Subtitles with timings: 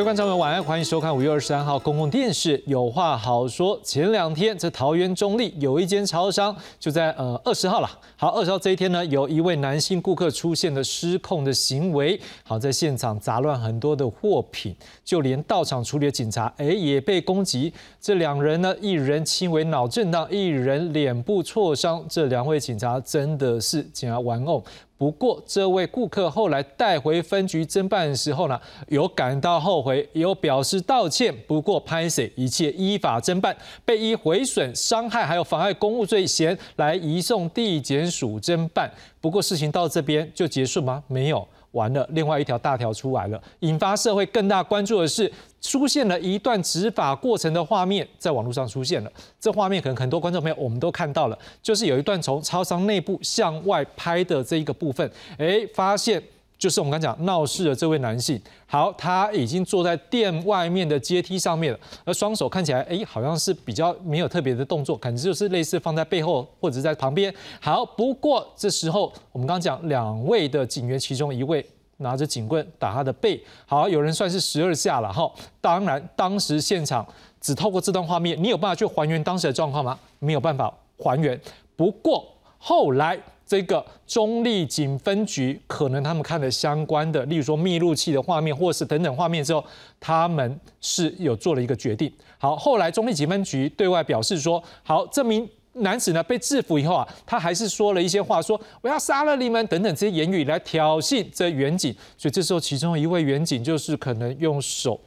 [0.00, 3.78] 各位观众朋友，晚安，欢迎收看五月二十三号公共电视有话好说。
[3.84, 7.90] 前两天在桃园中立有一间超商，就在呃二十号了。
[8.16, 17.70] 好，二十号这一天呢，有一位男性顾客出现了失控的行为，好在现场杂乱很多的货品，就连到场处理的警察，哎也被攻击。
[18.00, 22.02] 这两人呢，一人轻微脑震荡，一人脸部挫伤。
[22.08, 24.64] 这两位警察真的是竟然玩偶。
[25.00, 31.34] 不过，这位顾客后来带回分局侦办的时候呢，有感到后悔，有表示道歉。
[31.46, 38.92] 不过，拍谁一切依法侦办，被依毁损、伤害还有妨碍公务罪嫌来移送地检署侦办。
[39.22, 41.02] 不过，事情到这边就结束吗？
[41.06, 41.48] 没有。
[41.72, 49.12] 完了，另外一条大条出来了，引发社会更大关注的是，出现了一段执法过程的画面，在网络上出现了。
[49.38, 56.22] 这画面可能很多观众朋友我们都看到了，就是有一段从超商内部向外拍的这一个部分，哎，发现。
[56.60, 67.34] 就是我们刚讲闹事的这位男性，好，他已经坐在店外面的阶梯上面了，而双手看起来，哎，好像是比较没有特别的动作，可能就是类似放在背后或者在旁边。
[67.60, 71.64] 好，不过这时候我们刚讲两位的警员，其中一位
[71.96, 75.32] 拿着警棍打他的背，好，有人算是十二下了哈。
[75.62, 77.06] 当然，当时现场
[77.40, 79.98] 只透过这段画面，你有办法去还原当时的状况吗？
[80.18, 81.40] 没有办法还原。
[81.74, 82.22] 不过
[82.58, 83.18] 后来。
[83.50, 89.64] 这个中立警分局可能他们看了相关的，例如说密录器的画面，或是等等画面之后，
[89.98, 92.08] 他们是有做了一个决定。
[92.38, 101.92] 好，后来中立警分局对外表示说，好，这名男子呢被制服以后啊，他还是说了一些话，说我要杀了你们等等这些言语来挑衅这远警。
[102.16, 105.00] 所以这时候其中一位远警就是可能用手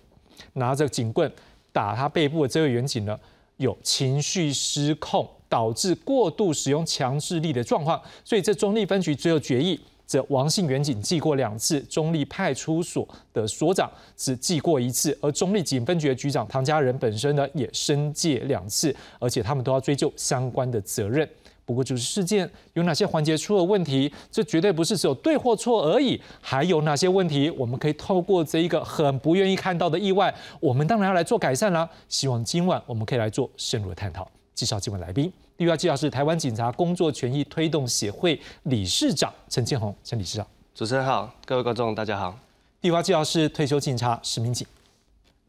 [0.51, 1.31] 拿着警棍
[1.71, 3.17] 打他背部的这位远警呢，
[3.55, 5.25] 有情绪失控。
[5.53, 13.87] 导致过度使用强制力的状况，所以这中立分局最后决议，这王姓员警记过两次，中立派出所的所长
[14.17, 21.29] 只记过一次，而中立警分局的局长唐家人本身呢也申诫两次，而且他们都要追究相关的责任。
[21.65, 31.87] 不过就是事件有哪些环节出了问题，这绝对不是只有对或错而已，还有哪些问题我们可以透过这一个很不愿意看到的意外，我们当然要来做改善啦。
[32.09, 34.27] 希望今晚我们可以来做深入的探讨。
[34.55, 35.42] 介绍今晚来宾。
[35.55, 40.47] 第一位介绍是台湾警察工作权益推动协会理事长陈建宏，陈理事长。
[40.73, 42.35] 主持人好，各位观众大家好。
[42.81, 44.65] 第二位介绍是退休警察史明景。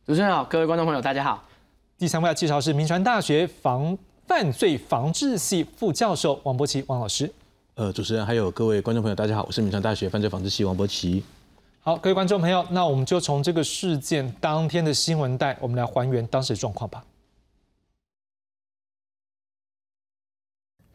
[0.06, 1.43] 主持人好，各位观众朋友大家好。
[1.97, 7.32] 第三位要介绍是民传大学防犯罪防治系副教授王博奇王老师。
[7.76, 11.25] 呃，主持人还有各位观众朋友大家好，我是民传大学犯罪防治系王博奇。
[11.81, 17.03] 好，各位观众朋友，那我们就从这个事件当天的新闻带，我们来还原当时的状况吧。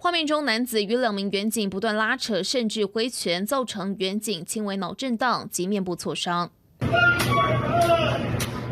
[0.02, 6.50] 画面中，男子与两名远警不断拉扯，甚至挥拳，造成远警轻微脑震荡及面部挫伤。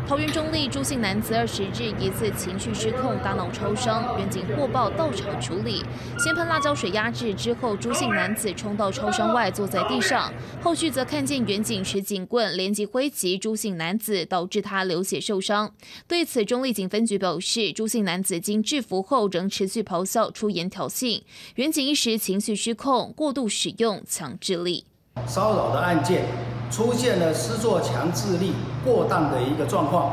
[0.08, 5.84] 桃园中立朱姓男子二十日疑似情绪失控，大脑抽伤，远警获报到场处理，
[6.18, 10.32] 先喷辣椒水压制，之后朱姓男子冲到超商外坐在地上，
[10.62, 15.74] 后续则看见远警持警棍连击挥击朱姓男子，导致他流血受伤。
[16.06, 21.20] 对此，中立警分局表示，朱姓男子经制服后仍持续咆哮、出言挑衅，
[21.56, 24.86] 远警一时情绪失控，过度使用强制力。
[25.26, 26.24] 骚扰的案件
[26.70, 30.10] 出现了施作强制力过当的一个状况，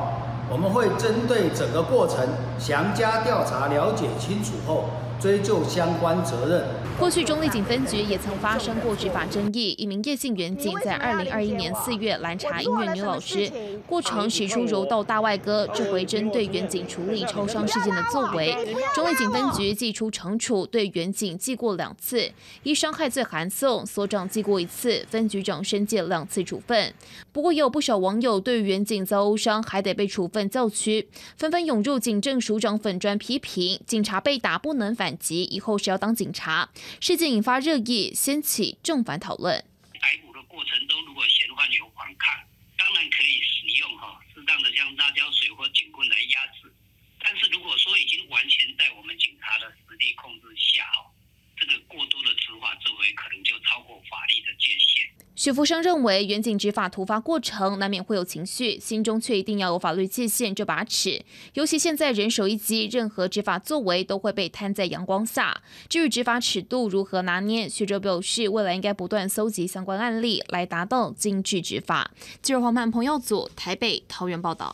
[0.49, 2.25] 我们会针对整个过程
[2.57, 4.85] 详加调查，了解清楚后。
[5.17, 6.65] 追究相关责任。
[6.97, 13.51] 过去中立警分局也曾发生过执法争议，一名叶姓员警在二零二一年四月拦查音乐女老师，
[13.85, 15.67] 过程使出柔道大外哥。
[15.73, 18.55] 这回针对员警处理超商事件的作为，
[18.95, 22.31] 中立警分局寄出惩处，对员警记过两次，
[22.63, 26.93] 依伤害罪函送，所长记过一次，分局长申诫两次处分。
[27.31, 31.07] 不过也有不少网友对员警遭殴伤还得被处分叫屈，
[31.37, 34.95] 纷纷涌入警政署长粉砖批评，警察被打不能。
[34.95, 36.69] 反击以后是要当警察，
[37.01, 39.63] 事件引发热议，掀起正反讨论。
[40.01, 42.33] 逮捕的过程中，如果嫌犯有反抗，
[42.77, 46.71] 当然可以使用哈适当的像辣椒水或警棍来压制。
[47.19, 51.09] 但是如果说已经完全在我们警察的实力控制下，哈，
[51.57, 55.14] 这个过多的执法作为可能就超过法律的界限。
[55.35, 61.21] 许福生认为，远景执法突发过程难免会有情绪，心中却一定要有法律界限这把尺。
[61.55, 65.61] 尤其现在人手一机，任何执法作为都会被摊在阳光下。
[65.89, 72.11] 至于执法尺度如何拿捏，学者表示，未来应该不断搜集相关案例，来达到精致执法。
[72.41, 74.73] 记者黄曼、彭耀祖台北、桃园报道。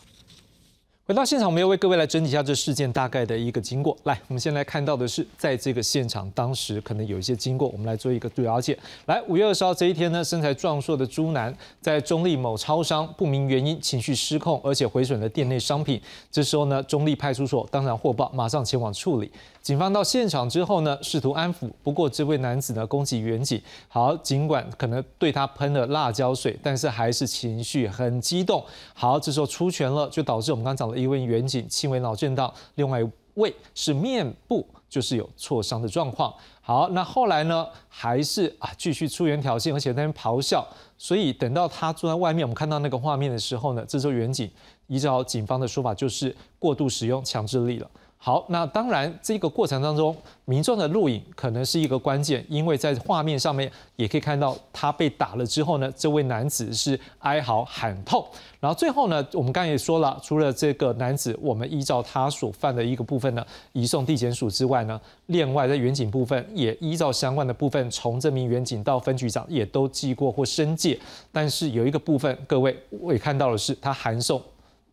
[1.11, 3.97] 回到现场，我们要为各位来整理一下这事件大概的一个经过。
[4.03, 8.79] 来，我们先来看到的是，在这个现场当时可能有一些经过，我们来做一个了解。
[9.07, 16.01] 来，五月二十号这一天呢，身材壮硕的朱男在中立某超商不明原因情绪失控，而且毁损了店内商品。
[16.31, 19.29] 这时候呢，中立派出所当然获报，马上前往处理。
[19.61, 28.63] 警方到现场之后呢，试图安抚，不过这位男子呢攻击远警，好，尽管可能对他喷了辣椒水，但是还是情绪很激动。
[28.93, 31.00] 好，这时候出拳了，就导致我们刚刚讲的。
[31.01, 36.33] 一位远景轻微脑震荡，另外一位是面部就是有挫伤的状况。
[36.61, 40.65] 好，那后来呢，还是啊继续出言挑衅，而且在那边咆哮。
[40.97, 44.49] 所以等到他坐在外面，我们看到那个画面的时候呢，这时候远景
[44.87, 47.89] 依照警方的说法，就是过度使用强制力了。
[48.23, 50.15] 好，那当然，这个过程当中，
[50.45, 58.23] 民众的录影可能是一个关键，因为在画面上面也可以看到他被打了之后呢，这位男子是哀嚎喊痛。
[58.59, 70.99] 然后最后呢，我们刚才也说了，除了这个男子，我们依照他所犯的一个部分呢，移送地检署之外呢，另外在远景部分也依照相关的部分，从这名远景到分局长也都记过或申诫。
[71.31, 74.39] 但是有一个部分，各位我也看到的是，他函送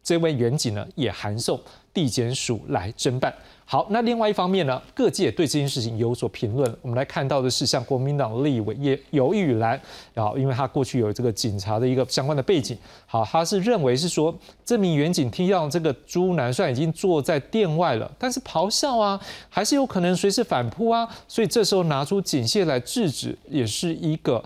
[0.02, 1.60] 这位远景呢，也函送。
[1.92, 3.34] 地检署来侦办。
[3.70, 6.74] 好，那另外一方面呢，各界对这件事情有所评论。
[6.80, 9.78] 我们来看到的是，像国民党立委叶尤玉兰，
[10.14, 12.74] 然后因为他过去有这个警察的一个相关的背景，
[13.04, 19.20] 好，他是认为是说，这名远警听到这个朱南虽然已经坐在店外了，但是咆哮啊，
[19.50, 24.42] 还是有可能随时反扑啊，所以这时候拿出警械来制止，也是一个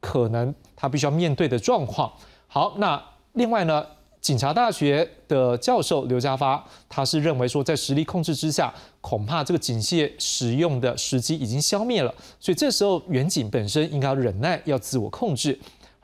[0.00, 2.12] 可能他必须要面对的状况。
[2.46, 3.02] 好，那
[3.32, 3.86] 另外呢？
[4.26, 15.56] 警察大学的教授刘家发，他是认为说，在实力控制之下，恐怕这个警械使用的时机已经消灭了，所以这时候远警本身应该要忍耐，要自我控制。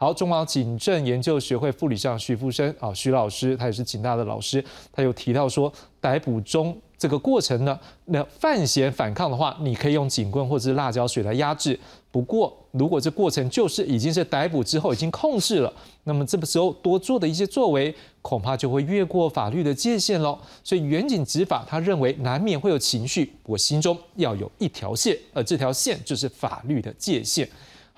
[0.02, 6.76] 好，中华警政研究学会副理事长徐福生啊，徐老师，他也是警大的老师，他有提到说，逮捕中。
[6.99, 11.78] 这个过程呢，那犯嫌反抗的话，你可以用警棍或者是辣椒水来压制。
[12.10, 15.72] 不过，如果这过程就是已经是逮捕之后已经控制了，
[16.02, 20.37] 那么这个时候多做的一些作为，恐怕就会越过法律的界限喽。
[20.64, 27.49] 所以，远景执法，他认为难免会有情绪，我心中要有一条线，而这条线就是法律的界限。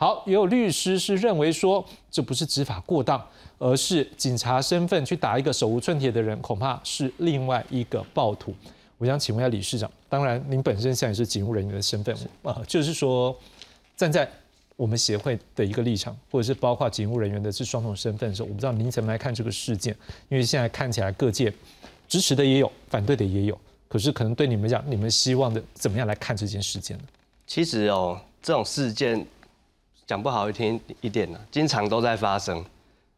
[0.05, 8.55] 好，也有律师是认为说，这不是执法过当，而是警察身份去打一个手无寸铁的人，恐怕是另外一个暴徒。
[8.99, 13.35] 我想请问一下理事长，当然您本身现在是警务人员的身份啊，就是说
[13.97, 14.31] 站在
[14.77, 19.97] 我们协会的一个立场，或者是包括警务人员的这双重身份的时候，我不知道您怎么来看这个事件？
[20.29, 21.51] 因为现在看起来各界
[22.07, 23.59] 支持的也有，反对的也有，
[23.89, 27.05] 可是可能对你们讲，你们希望的怎么样来看这件事件呢？
[27.47, 29.27] 其实哦，这种事件
[30.07, 32.65] 讲不好听一点呢，经常都在发生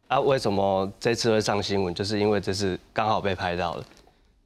[0.07, 0.19] 啊。
[0.19, 1.93] 为什么这次会上新闻？
[1.93, 3.85] 就是因为这次刚好被拍到了。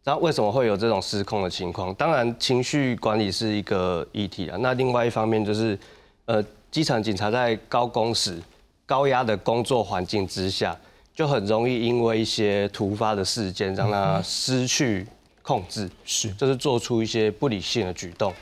[0.04, 1.94] 那为什么会有这种失控的情况？
[1.94, 4.58] 当然，情绪管理是一个议题啊。
[4.60, 5.78] 那另外一方面就是，
[6.26, 8.42] 呃，机场警察在高工时、
[8.88, 10.76] 高压的工作环境之下，
[11.14, 15.06] 就很容易因为一些突发的事件，让他失去
[15.44, 18.34] 控制，是，就是做出一些不理性的举动。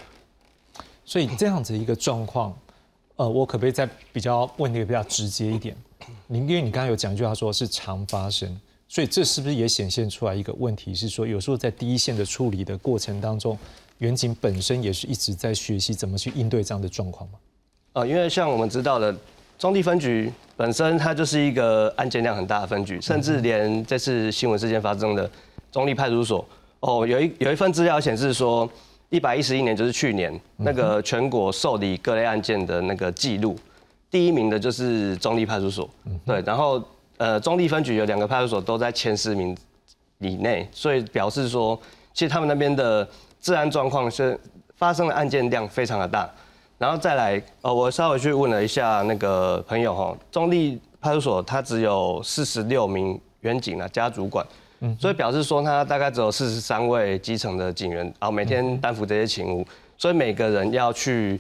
[1.03, 2.57] 所以这样子一个状况，
[3.19, 5.75] 呃，我可不可以再比较问一个比较直接一点？
[6.27, 8.57] 您因为你刚刚有讲一句话，说是常发生。
[8.87, 10.95] 所以这是不是也显现出来一个问题？
[10.95, 13.59] 是说有时候在第一线的处理的过程当中，
[13.97, 17.37] 远景本身也是一直在学习怎么去应对这样的状况吗？
[17.91, 19.13] 呃，因为像我们知道的，
[19.57, 25.29] 中地分局本身它就是一个案件量很大的分局，甚至连这次新闻事件发生的
[25.73, 26.47] 中立派出所，
[26.79, 28.67] 哦，有一有一份资料显示说，
[29.09, 33.55] 一百一十一年就是去年那个全国受理各类案件的那个记录，
[34.09, 35.89] 第一名的就是中立派出所，
[36.25, 36.83] 对，然后。
[37.19, 39.53] 呃，中立分局有两个派出所都在前十名
[40.19, 41.77] 以内，所以表示说，
[42.13, 43.05] 其实他们那边的
[43.41, 44.39] 治安状况是
[44.77, 46.29] 发生的案件量非常的大。
[46.77, 54.47] 然后再来，呃，我稍微去问了一下那个朋友哈，中立派出所它只有四十六名员警啊加主管，
[54.81, 59.65] 嗯，所以表示说他大概只有四十三位基层的警员，然后每天担负这些勤务，
[59.97, 61.39] 所以每个人要去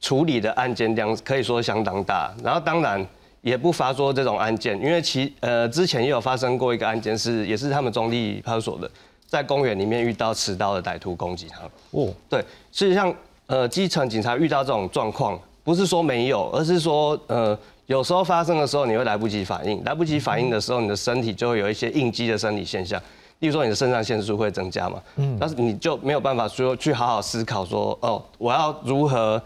[0.00, 2.32] 处理的案件量可以说相当大。
[2.42, 3.06] 然后当然。
[3.40, 8.90] 也不乏说这种案件，因为其呃之前也有发生过一个案件，是也是他们中立派出所的，
[9.28, 11.60] 在公园里面遇到持刀的歹徒攻击他。
[11.92, 12.40] 哦，对，
[12.72, 13.14] 事实上，
[13.46, 17.56] 呃，基层警察遇到这种状况，不是说没有，而是说呃
[17.88, 23.00] 有时候发生的时候你会来不及反应，来不及反应的时候，你的身体就会有一些应激的生理现象，
[23.38, 29.42] 例如说你的肾上腺素会增加嘛，嗯，但是你就没有办法说去好好思考说，哦，我要如何。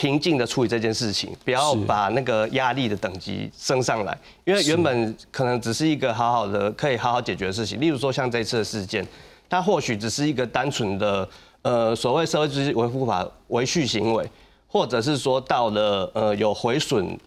[0.00, 9.04] 平静的处理这件事情，不要把那个压力的等级升上来，因为原本可能只是一个好好的可以好好解决的事情，例如说像这次的事件，
[9.50, 11.28] 它或许只是一个单纯的
[11.62, 14.24] 呃所谓社会秩序维护法维续行为，
[14.68, 17.18] 或者是说到了呃有毁损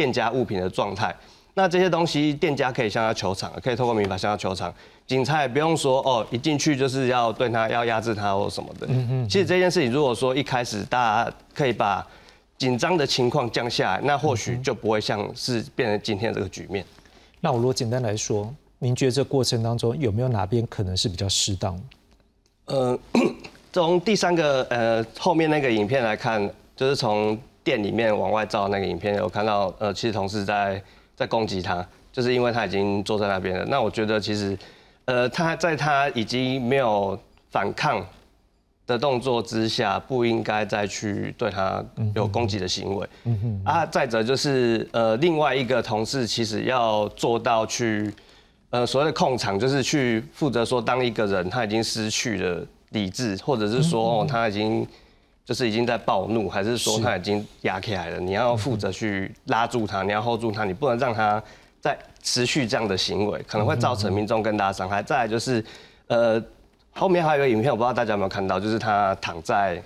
[0.00, 1.14] 店家物品的状态。
[1.52, 4.72] 那这些东西，店家可以向他求偿，可以透过民法向他求偿。
[5.06, 8.86] 警察也不用说哦，一进去就是要对他要压制他或什么的。
[8.88, 12.06] 嗯嗯其实这件事情，如果说一开始大家可以把
[12.56, 16.82] 紧张的情况降下来，那或许就不会像是变成今天这个局面。
[17.40, 21.78] 那我如果简单来说，您觉得这过程当中有没有哪边可能是比较适当？
[22.66, 22.98] 呃，
[23.72, 30.82] 从第三个呃后面那个影片来看，就是从店里面往外照那个影片，有看到呃，其实同事在
[31.14, 33.64] 在攻击他，就是因为他已经坐在那边了。
[33.66, 34.58] 那我觉得其实
[35.04, 37.18] 呃他在他已经没有
[37.50, 38.04] 反抗
[38.86, 43.08] 的动作之下，不应该再去对他有攻击的行为。
[43.24, 48.12] 嗯哼啊，再者就是呃另外一个同事其实要做到去。
[48.72, 54.86] 呃，所谓的控场就是去负责说，当一个人他已经失去了理智，或者是说哦他已经
[55.44, 61.42] 就是已经在暴怒，还是说他已经压起来了，你要负责去拉住他，你要 hold 住他，你不能让他
[61.80, 65.02] 再持续这样的行为，可能会造成民众更大的伤害。
[65.02, 65.64] 再来就是，
[66.06, 66.40] 呃，
[66.92, 69.82] 后面还有一个影片，我不知道大家有没有看到，就是他躺在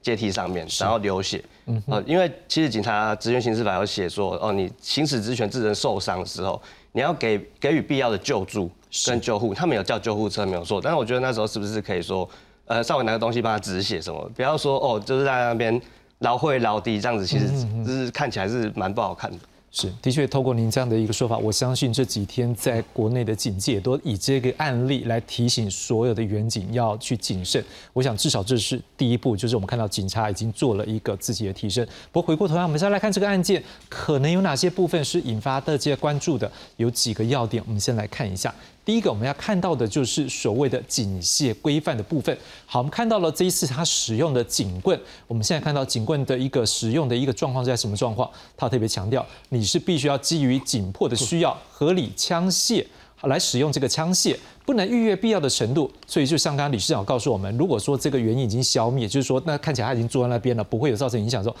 [0.00, 1.42] 阶梯上面，然后流血。
[1.86, 6.60] 呃，因为其实警察职权行使法有写说，哦，你行使职权致人受伤的时候，
[6.92, 8.70] 你要给给予必要的救助
[9.06, 12.28] 跟救护，他们有叫救护车没有错，但是我觉得那时候是不是可以说，
[12.68, 15.80] 呃，稍微拿个东西帮他止血什么，不要说哦，就是在那边
[16.20, 17.48] 劳会劳低这样子，其实
[17.84, 19.38] 就是看起来是蛮不好看的。
[19.70, 27.62] 是，的确，透过您这样的一个说法，我相信这几天在国内的警界都以这个案例来提醒所有的员警要去谨慎。
[27.92, 31.86] 我想至少这是第一步，就是我们看到警察已经做了一个自己的提升。
[32.10, 36.50] 不过回过头来，我们再来看这个案件，可能有哪些部分是引发大家关注的？
[36.78, 38.52] 有几个要点，我们先来看一下。
[38.88, 42.34] 第一个我们要看到的就是所谓的警械规范的部分。
[42.64, 48.30] 好，我们看到了这一次他使用的警棍，我们现在看到警棍的一个使用的一个状况是在什么状况？
[48.56, 52.82] 他特别强调，你是必须要基于紧迫的需要、合理枪械
[53.24, 55.90] 来使用这个枪械，不能逾越必要的程度。
[56.06, 61.56] 所以就像刚刚理事长告诉我们，如果说这个原因已经消灭，就是说那看起来他已经坐在那边了，不会有造成影响的时候。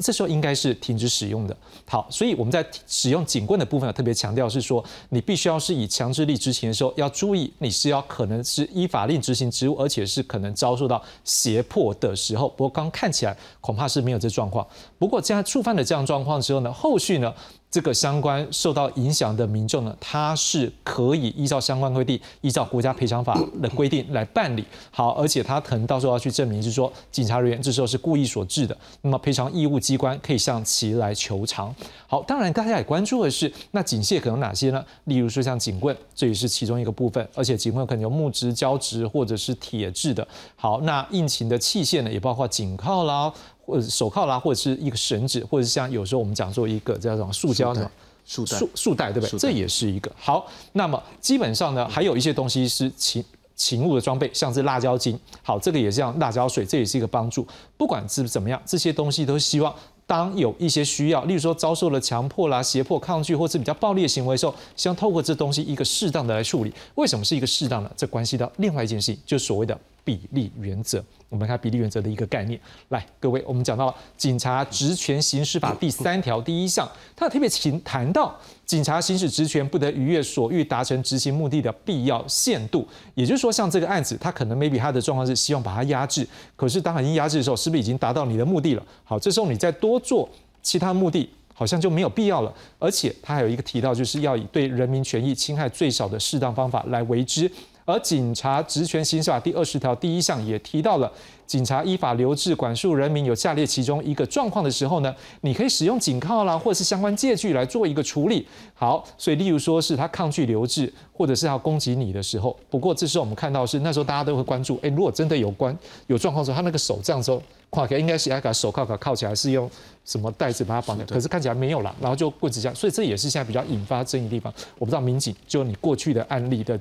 [0.00, 1.56] 这时候应该是停止使用的。
[1.86, 12.48] 好，所以我们在使用警棍的部分特别强调是说，你必须要是以强制力执行的时候，要注意你是要可能是依法令执行职务，而且是可能遭受到胁迫的时候。
[12.50, 14.66] 不过刚看起来恐怕是没有这状况。
[14.98, 17.34] 不过这样触犯了这样状况之后呢，后续呢？
[17.70, 24.64] 这个相关受到影响的民众呢，他是可以依照相关规定，依照国家赔偿法的规定来办理。
[24.90, 31.74] 好，而且他可能到时候要去证明，就是说警察人员这时候是故意所致的，那么赔偿义务机关可以向其来求偿。
[32.06, 34.82] 好，当然大家也关注的是，那警械可能哪些呢？
[35.04, 40.26] 例如说像警棍，这也是其中一个部分，而且警棍可能有木质、胶质或者是铁质的。
[40.56, 43.30] 好，那应勤的器械呢，也包括警铐啦。
[43.68, 47.88] 或者手铐啦，或者是一个绳子，或者是像有时候我们讲说一个叫做塑胶的
[48.24, 49.38] 束带，束束带，对不对？
[49.38, 50.46] 这也是一个好。
[50.72, 53.22] 那么基本上呢，还有一些东西是勤
[53.54, 55.18] 勤务的装备，像是辣椒精。
[55.42, 57.46] 好，这个也是像辣椒水，这也是一个帮助。
[57.76, 59.74] 不管是怎么样，这些东西都希望
[60.06, 66.72] 当有一些需要，例如说遭受了强迫啦、胁迫、抗拒，或是比较暴力的行为的时候，希望透过这东西一个适当的来处理。
[66.94, 67.92] 为什么是一个适当的？
[67.96, 71.04] 这关系到另外一件事情，就是所谓的比例原则。
[71.28, 72.58] 我们看比例原则的一个概念。
[72.88, 82.88] 来，各位，我们讲到《警察职权行使法》第三条第一项，它特别请谈到警察行使职权不得逾越所欲达成执行目的的必要限度。
[83.14, 86.26] 也就是说，像这个案子，他可能 maybe 他的状况是希望把它压制，
[86.56, 88.82] 可是当已经压制的时候，是不是已经达到你的目的了？
[89.04, 90.26] 好，这时候你再多做
[90.62, 92.54] 其他目的，好像就没有必要了。
[92.78, 97.50] 而且他还有一个提到，就是要以对人民权益侵害最少的适当方法来为之。
[97.88, 101.10] 而警察职权行使法第二十条第一项也提到了，
[101.46, 108.46] 警察依法留置管束人民有下列其中一个状况的时候呢，你可以使用警铐啦，或者是相关借据来做一个处理。
[108.74, 115.74] 好，所以例如说是他抗拒留置，或者是要攻击你的时候，不过这时候我们看到是那时候大家都会关注，哎，如果真的有关
[116.08, 119.70] 有状况的时候，他那个手这样时候跨开，应该是要把手铐铐铐起来，是用
[120.04, 121.06] 什么带子把它绑的？
[121.06, 124.52] 可是看起来没有了，然后就棍子这样，所以这也是现在比较引发争议的地方。
[124.78, 126.78] 我不知道民警就你过去的案例的。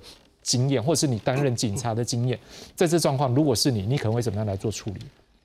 [0.47, 2.39] 经验，或是你担任警察的经验，
[2.73, 5.01] 在这状况，如果是你，你可能会怎么样来做处理？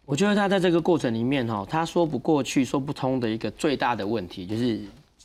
[0.07, 4.81] 我觉得他在这个过程里面，哈，他说不过去、说不通的一个最大的问题，就是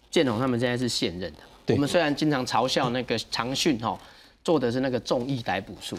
[0.10, 1.76] 建龙他们现在是现任的。
[1.76, 3.96] 我们虽然经常嘲笑那个长训，哈，
[4.44, 5.96] 做的是那个重义逮捕术，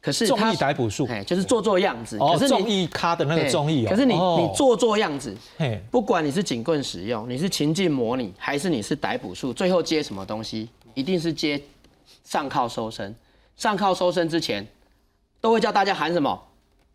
[0.00, 2.16] 可是众他意逮捕术，哎，就是做做样子。
[2.18, 3.90] 哦，可是众你意咖的那个众意哦。
[3.90, 11.60] 可是你哦你，做做样子，嘿，不管你是警棍使用，你是情境模拟，还是你是逮捕术，最后接什么东西，一定是接
[12.32, 13.14] 上铐收身。
[13.56, 14.66] 上铐收身之前，
[15.38, 16.42] 都会叫大家喊什么？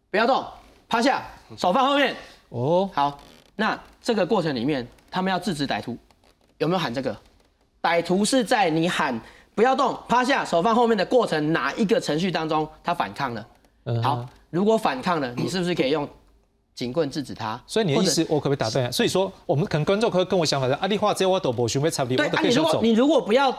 [0.10, 0.44] 不要动，
[0.89, 1.24] 趴下，
[1.56, 2.15] 手放后面。
[2.50, 3.20] 哦，好，
[3.56, 5.96] 那这个过程里面，他们要制止歹徒，
[6.58, 7.15] 有没有喊这个？
[7.84, 9.22] 歹徒是在你喊
[9.53, 13.48] 不要动、趴下、手放后面的过程哪一个程序当中他反抗了？
[13.86, 16.10] 嗯好，如果反抗了，你是不是可以用
[16.74, 17.62] 警棍制止他？
[17.67, 18.91] 所以你的意思，我可不可以打断一下？
[18.91, 22.62] 所以说，我们可能观众可以跟我想法是，啊，你话这我都不想要插你，我对啊，都可以走。
[22.63, 23.56] 你如果你如果不要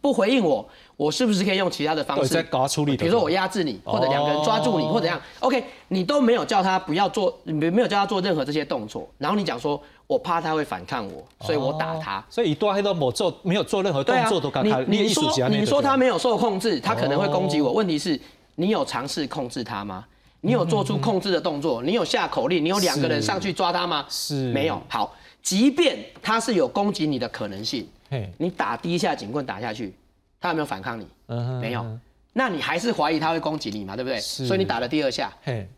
[0.00, 0.66] 不回应我，
[0.96, 12.24] 我是不是可以用其他的方式搞他处理比如说我压制你，或者两个人抓住你，哦或者怎样？OK，你都没有叫他不要做，你没有叫他做任何这些动作，然后你讲说我怕他会反抗我，所以我打他哦。
[12.28, 17.70] 所以以多黑都没做，没有做任何动作都，刚你他你说你说他没有受控制，他可能会攻击我。
[17.70, 18.18] 哦问题是，
[18.56, 20.04] 你有尝试控制他吗？
[20.40, 21.82] 你有做出控制的动作？
[21.82, 22.64] 你有下口令？
[22.64, 24.06] 你有两个人上去抓他吗？
[24.08, 24.80] 是没有。
[24.88, 27.97] 好，即便他是有攻击你的可能性，嘿，
[28.36, 29.94] 你打第一下警棍打下去，
[30.40, 31.06] 他有没有反抗你？
[31.26, 31.84] 嗯哼没有。
[32.32, 33.96] 那你还是怀疑他会攻击你嘛？
[33.96, 34.20] 对不对？
[34.20, 35.68] 是所以你打了第二下，嘿，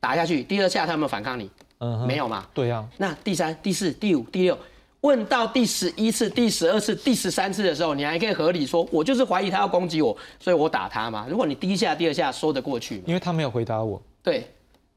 [0.00, 1.50] 打下去，第二下他有没有反抗你？
[1.78, 2.46] 嗯哼没有嘛？
[2.52, 4.58] 对啊，那第三、第四、第五、第六，
[5.00, 11.26] 问到第十一次、第十二次、第十三次的时候，你还可以合理说，我就是怀疑他要攻击我，所以我打他嘛。
[11.30, 14.46] 如果你第一下、第二下说得过去，因为他没有回答我，对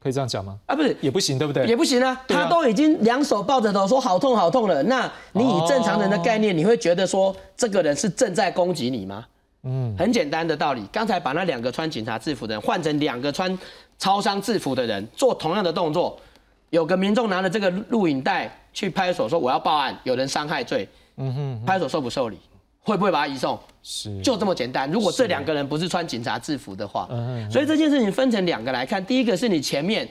[0.03, 0.57] 可以这样讲吗？
[0.65, 0.95] 啊，不是。
[0.99, 1.65] 也不行，对不对？
[1.65, 4.83] 也不行啊，啊他都已经两手抱着头说好痛好痛了。
[4.83, 9.25] 那你以正常人的概念，你会觉得说这个人是正在攻击你吗？
[9.63, 13.57] 嗯，很简单的道理，刚才把那两个穿警察制服的人换成两个穿
[13.97, 16.19] 超商制服的人做同样的动作，
[16.71, 22.37] 有个民众拿着这个录影带去派出所说我要报案，有人伤害罪，嗯哼，派出所受不受理？
[22.83, 23.59] 会不会把他移送？
[23.81, 24.91] 是，就这么简单。
[24.91, 29.03] 如果这两个人不是穿警察制服的话，嗯所以这件事情分成两个来看。
[29.03, 30.07] 第一个是你前面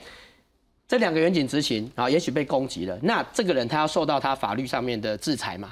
[0.87, 5.71] 这两个远景执勤啊，也许被攻击了，那这个人他要受到他法律上面的制裁嘛。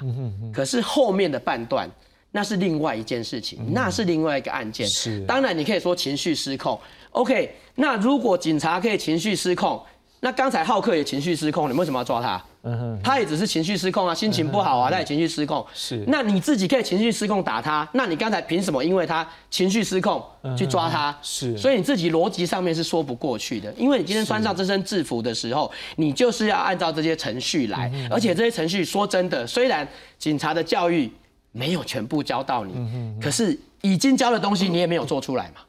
[0.54, 1.90] 可是后面的半段。
[2.34, 4.88] 那是另外一件事情，那是另外一个案件。
[4.88, 6.80] 是当然你可以说情绪失控。
[7.10, 9.78] OK，那如果警察可以情绪失控，
[10.20, 12.42] 那刚才浩克也情绪失控，你为什么要抓他？
[12.64, 15.64] 嗯，他也只是情绪失控啊，心情不好啊，他也情绪失控。
[15.74, 16.04] 是。
[16.06, 20.24] 那你自己可以情绪失控打他，那你刚才凭什么因为他情绪失控
[20.56, 21.16] 去抓他？
[21.22, 21.56] 是。
[21.58, 29.86] 所以你自己逻辑上面是说不过去的，因为你今天穿上这身制服的时候，你就是要按照这些程序来，而且这些程序说真的，虽然
[30.18, 31.10] 警察的教育
[31.50, 32.74] 没有全部教到你，
[33.20, 35.62] 可是已经教的东西你也没有做出来嘛。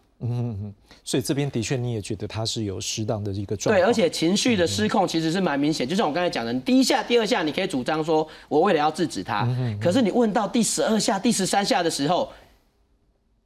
[1.04, 9.48] 所以这边的确你也觉得他是有适当的一个状对，而且情绪的失控其实是蛮明显，就像我刚才讲的，你第一下、第二下你可以主张说我为了要制止他，
[9.82, 12.32] 可是你问到第十二下、第十三下的时候，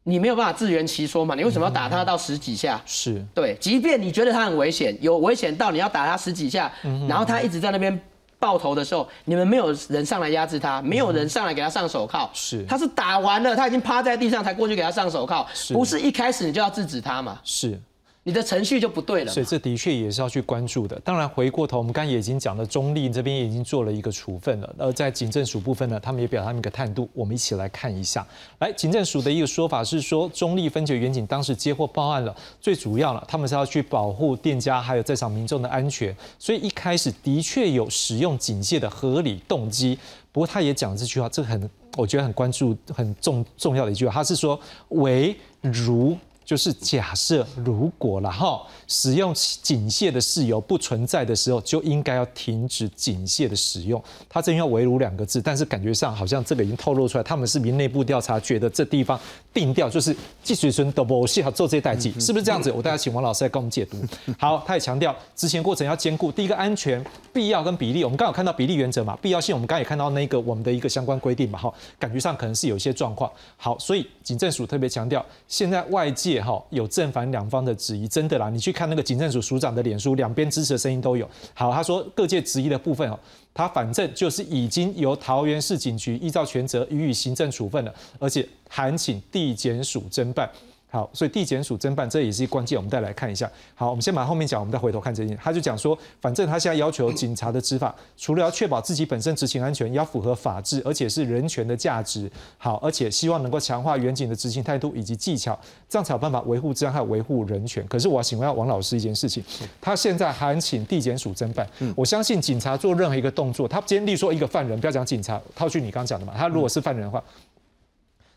[0.04, 1.36] 你没有办法自圆其说嘛？
[1.36, 2.82] 你为什么要打他到十几下？
[2.86, 6.72] 是对，即便你觉得他很危险，有危险到你要打他十几下，
[7.10, 8.00] 然后他一直在那边
[8.40, 12.64] 爆头的时候，你们没有人上来压制他，没有人上来给他上手铐，是。
[12.66, 17.40] 他是打完了，他已经趴在地上才过去给他上手铐，不是一开始你就要制止他嘛？
[17.44, 17.80] 是。
[18.28, 19.32] 你的程序就不对了。
[19.32, 21.00] 所以这的确也是要去关注的。
[21.00, 24.76] 当然，回过头，我们刚才也已经讲了，中立这边已经做了一个处分了。
[24.78, 28.28] 而在警政署部分呢，他们也表达一个态度，我们一起来看一下。
[28.60, 39.98] 来，警政署的一个说法是说，中立分局远警当时接获报案了，最主要了，他们是要去保护店家还有在场民众的安全，所以一开始的确有使用警械的合理动机。
[40.34, 44.60] 不过他也讲这句话，这很我觉得很关注、很重重要的一句话，他是说
[44.90, 46.18] 唯如。
[46.48, 54.02] 就是假设如果了哈，使用警械的事由不存在的时候，就应该要停止警械的使用。
[54.30, 59.20] 他这边要“围炉”两个字，但是感觉上好像这个已经透露出来，他们是民内部调查觉得这地方
[59.58, 62.72] 定调就是季水村都不适合做这些代际，是不是这样子？
[62.72, 63.98] 我大家请王老师来跟我们解读。
[64.38, 68.04] 好，他也强调执行过程要兼顾第一个安全、必要跟比例。
[68.04, 73.32] 我们刚好看到比例原则嘛，必要性我们刚才也看到那个我们的一个相关规定嘛，哈，感觉上可能是有一些状况。
[73.56, 81.28] 好，所以警政署特别强调，现在外界哈有正反两方的质疑，真的啦，你去看那个警政署署长的脸书，两边支持的声音都有。
[81.56, 83.20] 好，他说各界质疑的部分哦，
[83.58, 90.48] 他反正就是已经由桃园市警局依照权责予以行政处分了，而且函请地检署侦办。
[90.98, 93.48] 好，所以地检署侦办这也是关键，我们再来看一下。
[93.76, 95.38] 好，我们先把后面讲，我们再回头看这件。
[95.38, 102.28] 他就讲说，反正他现在要求警察的执法，除了要确保自己本身执行安全，要符合法治，而且是人权的价值。
[102.58, 105.56] 好，而且希望能够强化远警的执行态度以及技巧，
[105.88, 107.86] 这样才有办法维护治安还有维护人权。
[107.88, 109.44] 可是我要请问王老师一件事情，
[109.80, 117.24] 他现在还请地检署侦办，我相信警察做任何一个动作，他今天例说一个犯人，不要讲警察，套句你刚讲的嘛，他如果是犯人的话。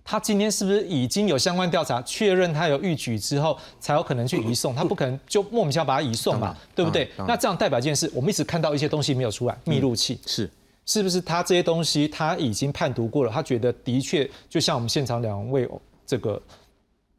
[0.05, 4.75] 他今天是不是已经有相关调查，确认他有预举之后，才有可能去移送？
[4.75, 7.09] 他不可能就莫名其妙把他移送嘛，对不对？
[7.29, 10.51] 那这样代表一件事，我们一直看到一些东西没有出来，密录器是
[10.87, 13.31] 是不是他这些东西他已经判读过了？
[13.31, 15.69] 他觉得的确就像我们现场两位
[16.05, 16.43] 这个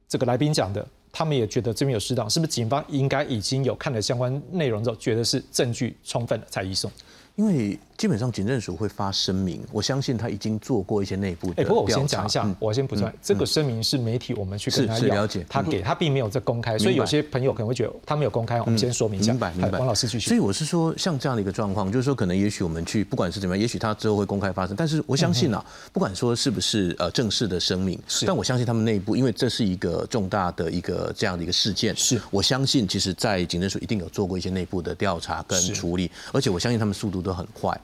[0.09, 6.91] 这个来宾讲的，他们也觉得这边有适当，是不是警方应该已经有看了相关内容之后，觉得是证据充分了才移送？
[7.37, 19.31] 因为基本上警政署会发声明，我相信他已经做过一些内部的哎，不过我先讲一下嗯，我先补充嗯，这个声明是媒体我们去跟是他了解，他给他并没有在公开，所以有些朋友可能会觉得他没有公开，我们先说明一下。
[19.35, 19.77] 白明白。
[19.77, 20.29] 王老师继续。
[20.29, 37.79] 所以我是说，像这样的一个状况，就是说，可能也许我们去，不管是怎么样，也许他之后会公开发生，但是我相信啊，不管说是不是呃正式的声明，但我相信他们内部，因为这是一个重大的一个这样的一个事件，是我相信其实在警政署一定有做过一些内部的调查跟是处理，而且我相信他们速度都很快。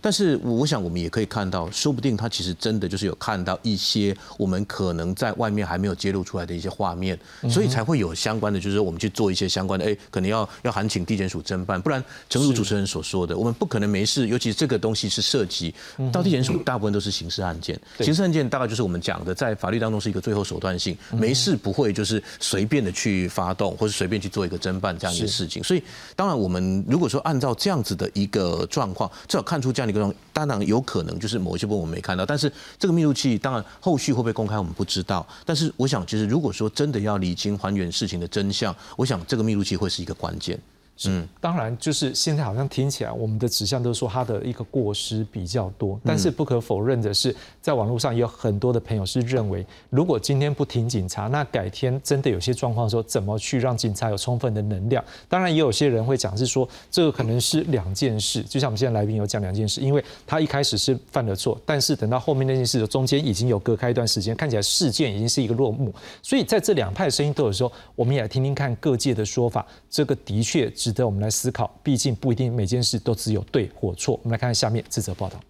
[0.00, 7.18] 但是我我想我们也可以看到，说不定他其实真的就是有看到一些我们可能在外面还没有揭露出来的一些画面，
[7.50, 15.74] 所以才会有相关的，就是我们去做一些相关的，哎，可能要要函请地检署侦办，不然诚如主持人所说的，我们不可能没事，尤其这个东西是涉及
[16.12, 25.62] 到地检署，大部分都是刑事案件，刑事案件大概就是我们讲的，在法律当中是一个最后手段性，没事不会就是随便的去发动，或是随便去做一个侦办这样一个事情。
[25.62, 25.82] 所以，
[26.14, 35.26] 当然我们如果说按照这样子的一个状况，至少看出这样那个，当然有可能就是某一些部分我们没看到，但是这个密度器当然后续会不会公开我们不知道。
[35.44, 40.58] 但是我想，其实如果说真的要理清还原事情的真相，我想这个密度器会是一个关键。
[41.04, 55.04] 嗯，当然，就是现在好像听起来，我们的指向都是说他的一个过失比较多，但是不可否认的是，在网络上也有很多的朋友是认为，如果今天不听警察，那改天真的有些状况的时候，怎么去让警察有充分的能量？
[55.28, 74.14] 当然，也有些人会讲是说，这个可能是两件事，就像我们现在来宾有讲两件事，因为他一开始是犯了错，但是等到后面那件事的中间已经有隔开一段时间，看起来事件已经是一个落幕，所以在这两派声音都有时候，我们也来听听看各界的说法，这个的确值得我们来思考，毕竟不一定每件事都只有对或错。
[74.22, 75.40] 我们来看看下面这则报道。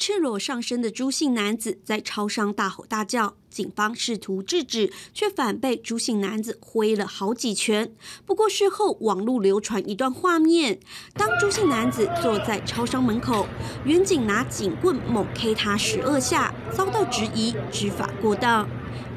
[0.00, 7.92] 赤裸上身的朱姓男子在超商大吼大叫，警方试图制止，却反被朱姓男子挥了好几拳。
[8.24, 10.80] 不过事后网络流传一段画面，
[11.12, 13.46] 当朱姓男子坐在超商门口，
[13.84, 18.66] 远警拿警棍猛 K 他十二下，遭到质疑执法过当。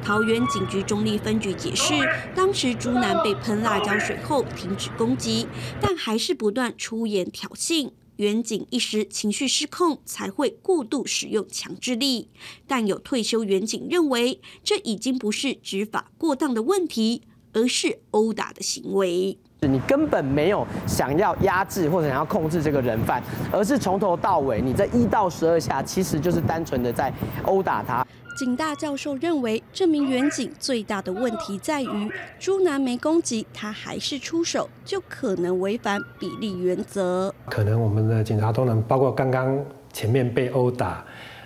[0.04, 1.94] 桃园警局中立分局解释，
[2.36, 5.48] 当时朱男被喷辣椒水后停止攻击，
[5.80, 7.92] 但还是不断出言挑衅。
[8.16, 12.28] 远警一时情绪失控，才会过度使用强制力。
[12.66, 17.22] 但有退休远警认为，这已经不是执法过当的问题，
[17.52, 19.38] 而是殴打的行为。
[19.60, 27.12] 你根本没有想要压制或者想要控制这个人犯，而是从头到尾，你这一到十二下，其实就是单纯的在
[27.44, 28.06] 殴打他。
[28.34, 37.32] 警大教授认为，这名远景最大的问题在于，朱男没攻击，他还是出手，就可能违反比例原则。
[37.46, 39.56] 可能我们的警察都能，包括刚刚
[39.92, 41.04] 前面被殴打，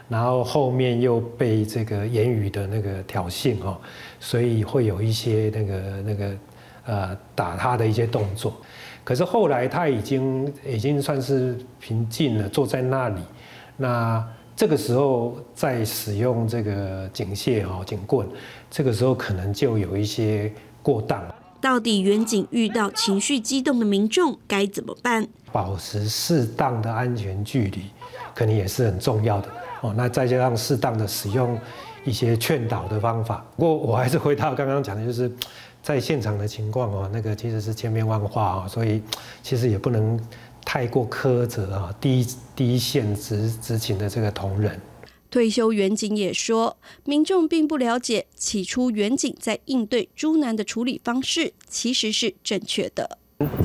[0.08, 3.78] 然后后面又被这个言语的那个挑衅哦，
[4.18, 6.36] 所以会有一些那个那个
[6.86, 8.56] 呃打他的一些动作。
[9.04, 13.20] 可是后来他已经已经算是平静了，坐在那里，
[13.76, 14.26] 那。
[14.58, 18.26] 这个时候在使用这个警械哦，警棍，
[18.68, 21.22] 这个时候可能就有一些过当。
[21.60, 25.24] 到底远景遇到情绪激动的民众该怎么办？
[25.52, 27.82] 保持适当的安全距离，
[28.34, 29.48] 可能也是很重要的
[29.80, 29.94] 哦。
[29.96, 31.56] 那再加上适当的使用
[32.04, 33.46] 一些劝导的方法。
[33.56, 35.30] 不过我还是回到刚刚讲的，就是
[35.84, 39.00] 在现场的情况哦，那个其实是千变万化哦，所以
[39.40, 40.18] 其实也不能。
[40.70, 44.78] 太过苛责啊，第一第一线执执勤的这个同仁。
[45.30, 53.16] 退休远警也说，民众并不了解，起初远警在应对猪难的处理方式其实是正确的。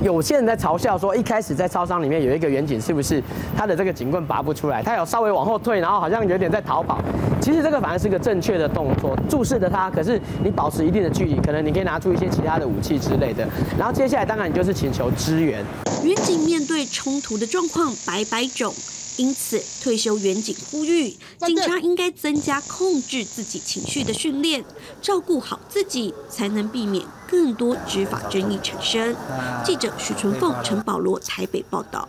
[0.04, 3.20] 有些人在嘲笑说，一开始在超商里面有一个远景，是不是
[3.58, 4.84] 他的这个警棍拔不出来？
[4.84, 7.02] 他有稍微往后退，然后好像有点在逃跑。
[7.42, 9.90] 其实这个反而是个正确的动作，注视着他。
[9.90, 13.48] 可是你保持一定的距离，可能你可以拿出一些其他的武器之类的。
[13.76, 15.66] 然后接下来当然你就是请求支援。
[16.04, 18.72] 远景面对冲突的状况百百种。
[19.18, 24.64] 因此，退休远警呼吁警察应该增加控制自己情绪的训练，
[25.02, 29.16] 照顾好自己，才能避免更多执法争议产生。
[29.64, 32.08] 记者许纯凤、陈保罗台北报道。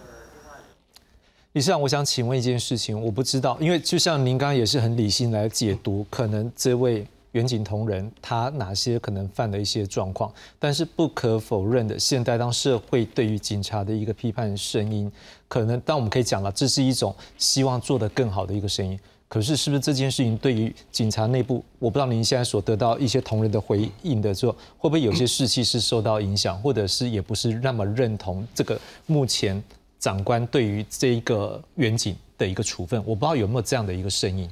[1.53, 15.11] 李市长，我想请问一件事情，我不知道，因为就像您刚刚也是很理性来解读，可能这位远景同仁他哪些可能犯了一些状况，但是不可否认的，现在当社会对于警察的一个批判声音，
[15.49, 18.99] 可能当我们可以讲了，这是一种希望做得更好的一个声音。
[19.27, 29.61] 可是是不是这件事情对于警察内部，我不知道您现在所得到一些同仁的回应的时候，会不会有些士气是受到影响，或者是也不是那么认同这个目前
[29.99, 33.03] 长官对于这一个远景的一个处分？
[33.05, 34.49] 我不知道有没有这样的一个声音。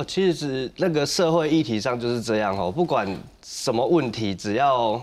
[0.00, 3.06] 哦，其实那个社会议题上就是这样哦，不管
[3.44, 5.00] 什么问题，只要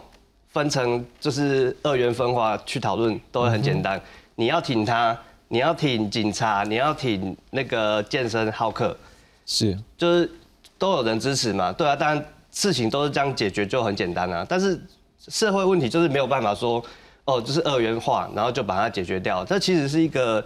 [0.47, 4.01] 分成就是二元分化去讨论，都会很简单。
[4.33, 5.15] 你要挺他，
[5.49, 8.97] 你要挺警察，你要挺那个健身好客，
[9.45, 10.31] 是就是
[10.79, 11.71] 都有人支持嘛。
[11.71, 14.43] 对啊，当然事情都是这样解决就很简单啊。
[14.49, 14.81] 但是
[15.27, 16.83] 社会问题就是没有办法说
[17.25, 19.45] 哦，就是二元化，然后就把它解决掉。
[19.45, 20.43] 这其实是一个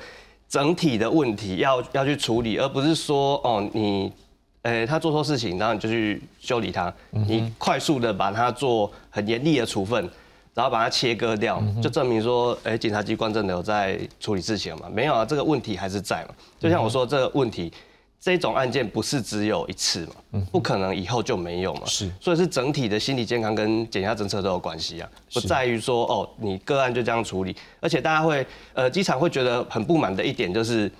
[0.49, 4.11] 整体的问题，要要去处理，而不是说哦你。
[4.63, 10.07] 诶，他做错事情，然后你就去修理他，你快速的把他做很严厉的处分，
[10.53, 14.87] 然后把他切割掉，就证明说，诶，检察机关真的有在处理事情嘛？
[14.93, 16.35] 没有啊，这个问题还是在嘛。
[16.59, 17.73] 就像我说，这个问题，
[18.19, 21.81] 这种案件不是只有一次嘛，不可能以后就没有嘛。
[21.87, 30.91] 是，所以是整体的心理健康跟减压政策都有关系啊，不在于说哦，你个案就这样处理，而且大家会，呃，机场会觉得很不满的一点就是。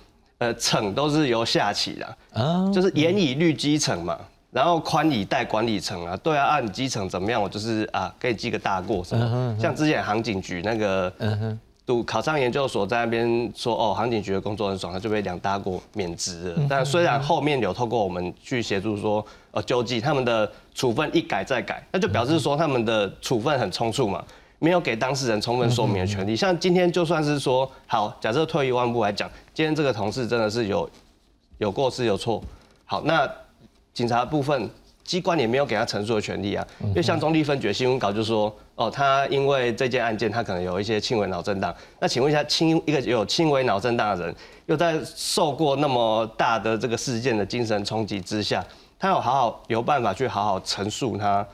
[0.42, 4.18] 呃，惩都是由下起的，啊，就是严以律基层嘛，
[4.50, 16.66] 然后宽以待管理层啊，对啊，按基层怎么样，我就是啊，给你记个大过什么，像之前航警局那个，嗯读考上研究所在那边说，哦，航警局的工作很爽，他就被两大过免职了。
[16.68, 24.24] 但虽然后面有透过我们去协助说，呃，救济他们的处分一改再改，那就表示说他们的处分很冲促嘛。
[24.60, 30.88] 没有给当事人充分说明的权利，像今天就算是说好，假设退一万步来讲，今天这个同事真的是有
[31.58, 32.42] 有过失有错，
[32.84, 33.30] 好，那
[33.92, 34.68] 警察部分
[35.04, 44.34] 机关也没有给他陈述的权利啊，因为像中立分局新闻稿就说，哦，他因为这件案件他可能有一些轻微脑震荡，那请问一下，轻一个有轻微脑震荡的人，
[44.66, 48.64] 又在受过那么大的这个事件的精神冲击之下，
[48.98, 51.46] 他有好好有办法去好好陈述他？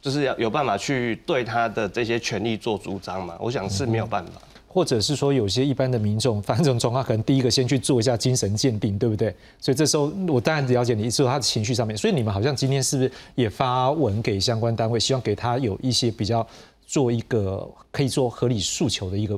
[0.00, 3.36] 就是要有办法去对他的这些权利做主张嘛？
[3.40, 4.32] 我想是没有办法，
[4.70, 9.34] 或者是说有些一般的民众，发生这种状况，可能第一个先去做一下精神鉴定，对不对？
[9.58, 11.96] 所以这时候我当然了解你，说他的情绪上面。
[11.96, 16.46] 所以你们好像今天是不是也发文给相关单位，希望给他有一些比较
[16.86, 19.36] 做一个可以做合理诉求的一个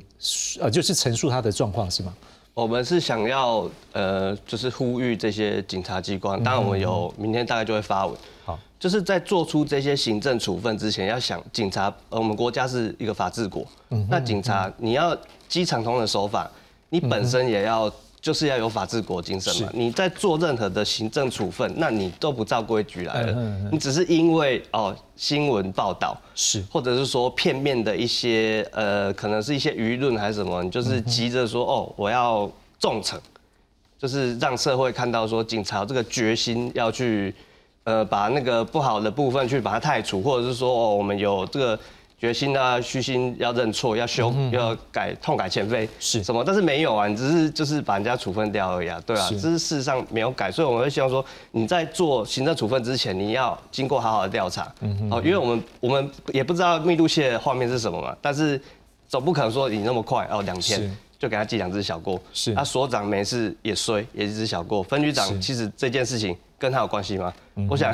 [0.60, 2.12] 呃，就是陈述他的状况是吗？
[2.52, 8.16] 我们是想要呃，就是呼吁这些警察机关，当然我们有明天大概就会发文。
[8.44, 8.58] 好。
[8.80, 13.62] 就是在做出这些行政处分之前，要想警察，呃，我们国家是一个法治国，
[14.08, 15.14] 那警察你要
[15.46, 16.50] 机场通的手法，
[16.88, 19.70] 你本身也要就是要有法治国精神嘛。
[19.74, 33.18] 你在做任何的行政处分，那你都不照规矩来了，你只是因为哦新闻报道是，或者是说片面的一些呃，可能是一些舆论还是什么，你就是急着说哦我要重惩，
[33.98, 37.34] 就是让社会看到说警察这个决心要去。
[37.90, 41.78] 呃，把那个不好的部分去把它太除，或者是说，哦，我们有这个
[42.16, 46.22] 决心啊，虚心要认错，要修，要改，痛改前非是。
[46.22, 46.44] 什么？
[46.44, 58.60] 但是没有啊，你只是就是把人家处分掉而已啊，对啊，这是事实上没有改，所以我们会希望说，你在做行政处分之前，你要经过好好的调查，嗯哦，因为我们我们也不知道密度线的画面是什么嘛，但是
[59.08, 66.36] 总不可能说你那么快哦，两天就给他记两只小过，是，他所长没事也衰，也一只小过，分局长其实这件事情。
[66.60, 67.32] 跟他有关系吗？
[67.68, 67.92] 我想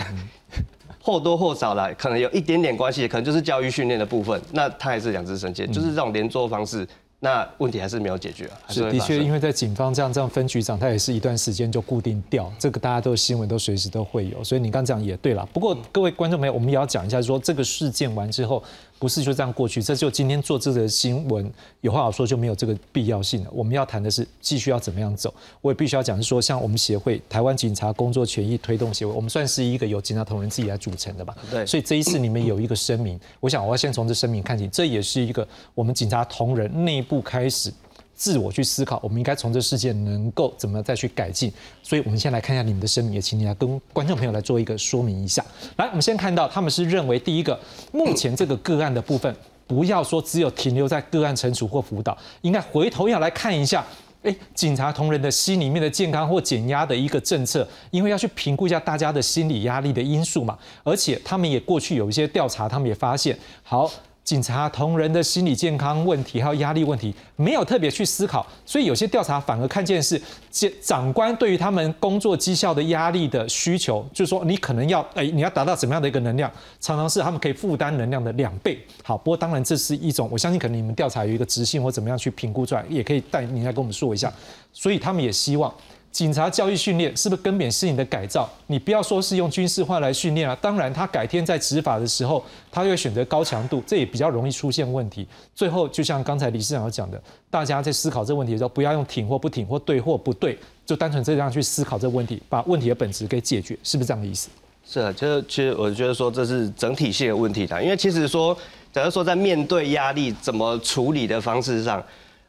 [1.00, 4.42] 或多或少啦，可能有一点点关系，可能就是教育训练的部分。
[4.52, 6.84] 那他还是两只神剑，就是这种连坐方式，
[7.20, 8.58] 那问题还是没有解决啊。
[8.68, 14.42] 是的确，因为在警方这样这样分局长，他也是一段时间就固定掉，这个大家都新闻都随时都会有。
[14.42, 15.48] 所以你刚讲也对了。
[15.52, 18.62] 不过各位观众朋友，我们也要讲一下，说这个事件完之后。
[18.98, 23.50] 不是就这样过去，这就今天做这个新闻，有话好说就没有这个必要性了。
[23.52, 25.32] 我们要谈的是继续要怎么样走。
[25.60, 31.36] 我也必须要讲是说，像我们协会台湾警察工作权益推动协会，我们算是一个由警察同仁自己来组成的吧。
[31.50, 31.66] 对。
[31.66, 37.72] 所以这一次你们有一个声明，我想我要先从这声明看起，这也是一个我们警察同仁内部开始。
[38.16, 41.52] 自我去思考，我们应该从这事件能够怎么再去改进。
[41.82, 45.44] 所以，我们先来看一下你们的声明，也请你来跟观众朋友来做一个说明一下。
[45.76, 47.60] 来，我们先看到他们是认为，第一个，
[47.92, 53.84] 目前这个个案的部分，不要说只有停留在个案惩处或辅导，应该回头要来看一下，
[54.22, 60.58] 哎，警察同仁的心里面的健康或减压的一个政策，因为要去评估一下大家的心理压力的因素嘛。
[60.82, 63.92] 而且，他们也过去有一些调查，他们也发现，好。
[64.26, 78.76] 警察同仁的心理健康问题还有压力问题没有特别去思考，所以有些调查反而看见是长长官对于他们工作绩效的压力的需求，就是说你可能要哎你要达到怎么样的一个能量，常常是他们可以负担能量的两倍。
[79.04, 84.32] 好，不过当然这是一种，我相信可能你们调查有一个直性或怎么样去评估出来，也可以带你来跟我们说一下。
[84.72, 85.72] 所以他们也希望。
[86.16, 88.48] 警察教育训练是不是根本是你的改造？
[88.68, 90.56] 你不要说是用军事化来训练啊。
[90.62, 95.28] 当然，他改天在执法的时候，他会选择高强度，这也比较容易出现问题。
[95.54, 104.48] 最后，就像刚才李市长讲的，大家在思考这个问题的时候，不要用挺或不挺或对或不对，就单纯这样去思考这个问题，把问题的本质给解决，是不是这样的意思？
[104.88, 108.56] 是啊，就是其实我觉得说这是整体性的问题的，因为其实说，
[108.90, 112.02] 假如说在面对压力怎么处理的方式上，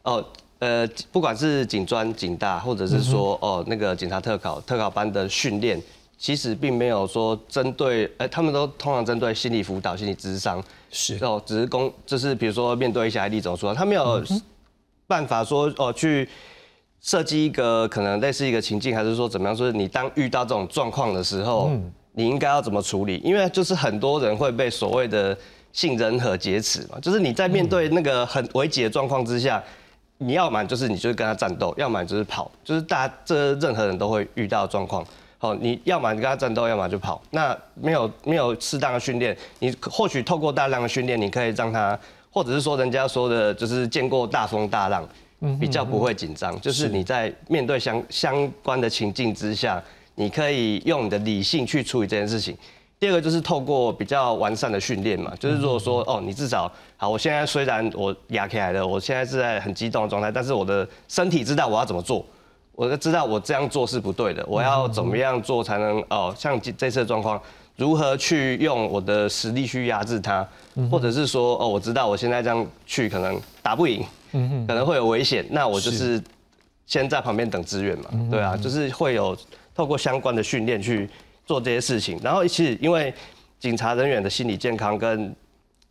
[0.04, 0.24] 哦。
[1.12, 5.80] 不管是警专、警大，或者是说哦那个警察特考、特考班的训练，
[6.18, 14.20] 其实并没有说针对，哎，他们都通常针对心理辅导、心理智商，是哦，只是公，就是比如说面对一些案例怎么说，他没有
[15.06, 16.28] 办法说哦去
[17.00, 19.56] 设计一个可能类似一个情境，还是说怎么样？
[19.56, 21.70] 说你当遇到这种状况的时候，
[22.14, 23.20] 你应该要怎么处理？
[23.24, 25.38] 因为就是很多人会被所谓的
[25.72, 29.62] 信任和劫持嘛，就是你在面对那个很危急的状况之下。
[30.18, 35.04] 你要么就是你就是跟他战斗，要么就是跑，就是大家这任何人都会遇到状况。
[35.38, 37.22] 好，你要么你跟他战斗，要么就跑。
[37.30, 41.96] 那没有没有适当的训练，你或许透过大量的训练，你可以让他，
[42.32, 45.08] 或者是说人家说的，就是见过大风大浪，
[45.60, 46.60] 比较不会紧张。
[46.60, 49.80] 就是你在面对相相关的情境之下，
[50.16, 52.56] 你可以用你的理性去处理这件事情。
[53.00, 62.24] 第二个就是透过比较完善的训练嘛，就是如果说哦，你至少好，我现在虽然我压起来了，我现在是在很激动的状态，但是我的身体知道我要怎么做，
[62.72, 67.40] 我知道我这样做是不对的，我要怎么样做才能哦，像这次的状况，
[67.76, 70.46] 如何去用我的实力去压制它，
[70.90, 74.04] 或者是说哦，我知道我现在这样去可能打不赢，
[74.66, 76.22] 可能会有危险，那我就是。
[76.88, 79.36] 先在旁边等支援嘛，对啊，就是会有
[79.74, 81.06] 透过相关的训练去。
[81.48, 83.12] 做这些事情，然后其实因为
[83.58, 85.34] 警察人员的心理健康跟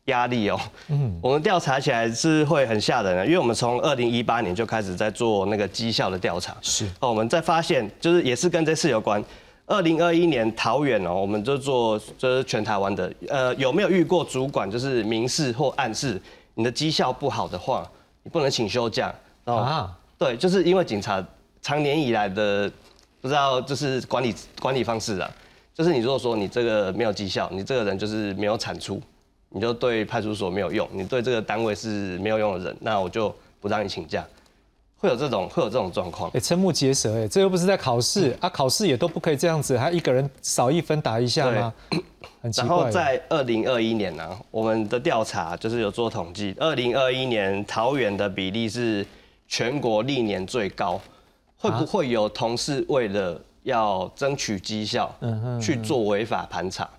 [0.06, 6.86] 压力哦，嗯，我们调查起来是会很吓人的，因为我们从二零一八年就开始在做那个绩效的调查，是。
[7.00, 9.22] 哦，我们在发现就是也是跟这次有关，
[9.66, 16.22] 二零二一年桃园哦，我们就做就是全台湾的，呃，有没有遇过主管就是明示或暗示
[16.54, 17.86] 你的绩效不好的话，
[18.22, 19.12] 你不能请休假
[19.46, 19.92] 啊？
[20.20, 21.26] 对，就是因为警察
[21.62, 22.72] 常年以来的
[23.20, 25.30] 不知道就是管理管理方式啊。
[25.78, 29.00] 就是你如果说你这个没有绩效，你这个人就是没有产出，
[29.50, 34.26] 你就对派出所没有用，你对这个单位是没有用的人，那我就不让你请假，
[34.98, 36.32] 会有这种会有这种状况。
[36.34, 41.72] 哎，瞠目结舌，哎，这又不是在考试啊，考试也都不可以这样子，还一个人少一分打一下吗？
[42.42, 42.68] 很奇怪。
[42.68, 49.06] 然后在二零二一年呢，我们的调查就是有做统计，二零二一年桃园的比例是
[49.48, 51.00] 全国历年最高，
[51.56, 53.40] 会不会有同事为了？
[53.68, 55.14] 要争取绩效，
[55.62, 56.90] 去做违法盘查，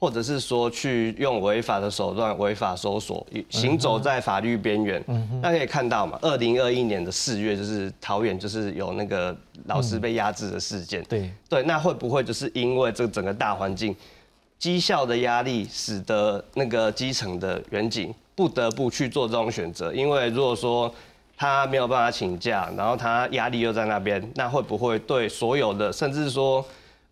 [0.00, 5.02] 或者是说去用违法的手段违法搜索，行走在法律边缘。
[5.42, 11.04] 大家可以看到嘛，二零二一年的四月，就是桃园就是有那个老师被压制的事件。
[11.04, 13.94] 对对，那会不会就是因为这整个大环境
[14.58, 19.92] 绩效的压力，使得那个基层的远景不得不去做这种选择？
[19.92, 20.90] 因为如果说
[21.40, 26.64] 他没有办法请假，然后他压力又在那边，那会不会对所有的，甚至说，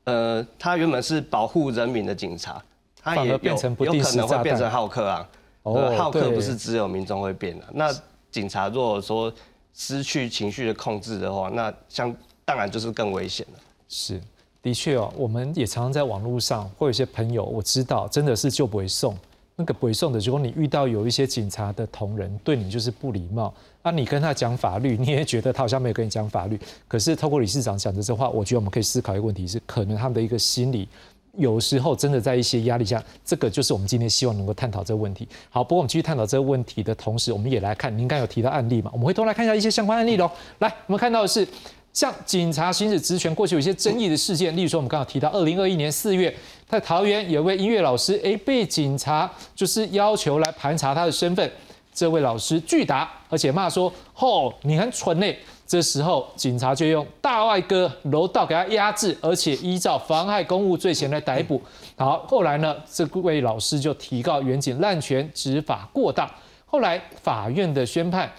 [0.03, 2.61] 呃，他原本是保护人民的警察，
[3.01, 3.69] 他也有有可
[4.17, 5.29] 能会变成好客啊？
[5.63, 7.65] 哦，好客不是只有民众会变的。
[7.73, 7.89] 那
[8.29, 9.33] 警察如果说
[9.73, 12.13] 失去情绪的控制的话，那像
[12.45, 13.61] 当然就是更危险了。
[13.89, 14.21] 是，
[14.61, 19.17] 的确哦，我们也常常在网络上，会有一些朋友，我知道真的是就不会送。
[19.59, 23.55] 那个不会送的，如果你遇到有一些警察的同仁对你就是不礼貌，
[23.87, 26.59] 那你跟他讲法律，你也觉得他好像没有跟你讲法律。
[26.89, 30.89] 可是透过理事长讲的这话，我觉得我们可以思考一个问题：是可能他们的一个心理，
[31.37, 35.29] 有时候真的在一些压力下，这个就是我们今天希望能够探讨这个问题。
[35.51, 40.29] 好，不过我们继续探讨这个问题的同时，我们也来看您刚有提到案例嘛，我们会都来看一下一些相关案例喽。
[40.59, 41.47] 来，我们看到的是。
[41.93, 46.31] 像警察行使职权，过去有一些争议的事件，例如说我们刚刚提到，二零二一年四月，
[46.69, 51.51] 在桃园有位音乐老师，哎，被警察就是要求来盘查他的身份，
[51.97, 61.61] 这位老师拒答，而且骂说：“吼，你很蠢嘞！”这时候警察就用大外哥楼道给他压制，而且依照妨害公务罪嫌来逮捕。
[61.97, 66.31] 好，后来呢，这位老师就提告原警滥权执法过当，
[66.67, 68.31] 后来法院的宣判。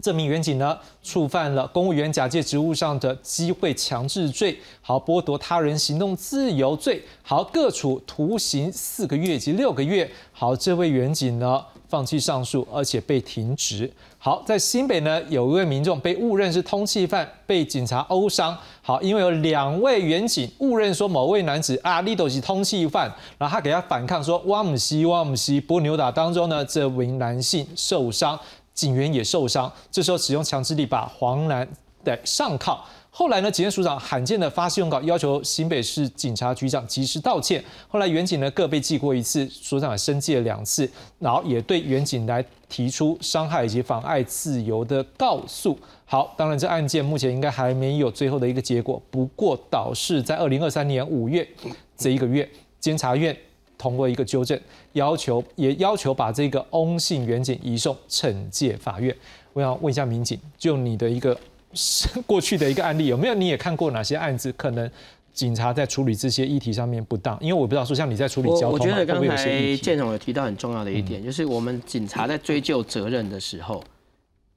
[0.00, 10.10] 这名员警呢，触犯了公务员假借职务上的机会强制罪，好剥夺他人行动自由罪，好各处徒刑四个月及六个月。
[10.32, 13.92] 好，这位员警呢，放弃上诉，而且被停职。
[14.16, 18.56] 好，在新北呢，有一位民众被误认是通缉犯，被警察殴伤。
[18.80, 28.40] 好，因为有两位员警误认说某位男子啊，利斗是通缉犯，然后他给他反抗说哇姆西哇姆西，不过扭打当中呢，这名男性受伤。
[28.72, 31.68] 警员也受伤，这时候使用强制力把黄楠
[32.02, 32.82] 的上铐。
[33.14, 37.62] 后来呢，检署长罕见的发信用稿，要求新北市警察局长及时道歉。
[37.86, 45.78] 后来远警呢各被记过一次，所长也申诫两次，然后也对远警来提出伤害以及妨碍自由的告诉。
[46.06, 49.00] 好，当然这案件目前应该还没有最后的一个结果。
[49.10, 51.46] 不过导是在二零二三年五月
[51.94, 52.48] 这一个月，
[52.80, 53.36] 监察院
[53.76, 54.58] 通过一个纠正，
[54.94, 59.14] 要求也要求把这个翁姓远警移送惩戒法院。
[59.52, 61.38] 我想问一下民警，就你的一个
[62.26, 63.34] 过去的一个案例，有没有？
[63.34, 64.90] 你也看过哪些案子可能
[65.32, 67.38] 警察在处理这些议题上面不当？
[67.40, 73.82] 因为我不知道说像你在处理交通，我觉得刚才建建总有提到很重要的一点，就是我们警察在追究责任的时候，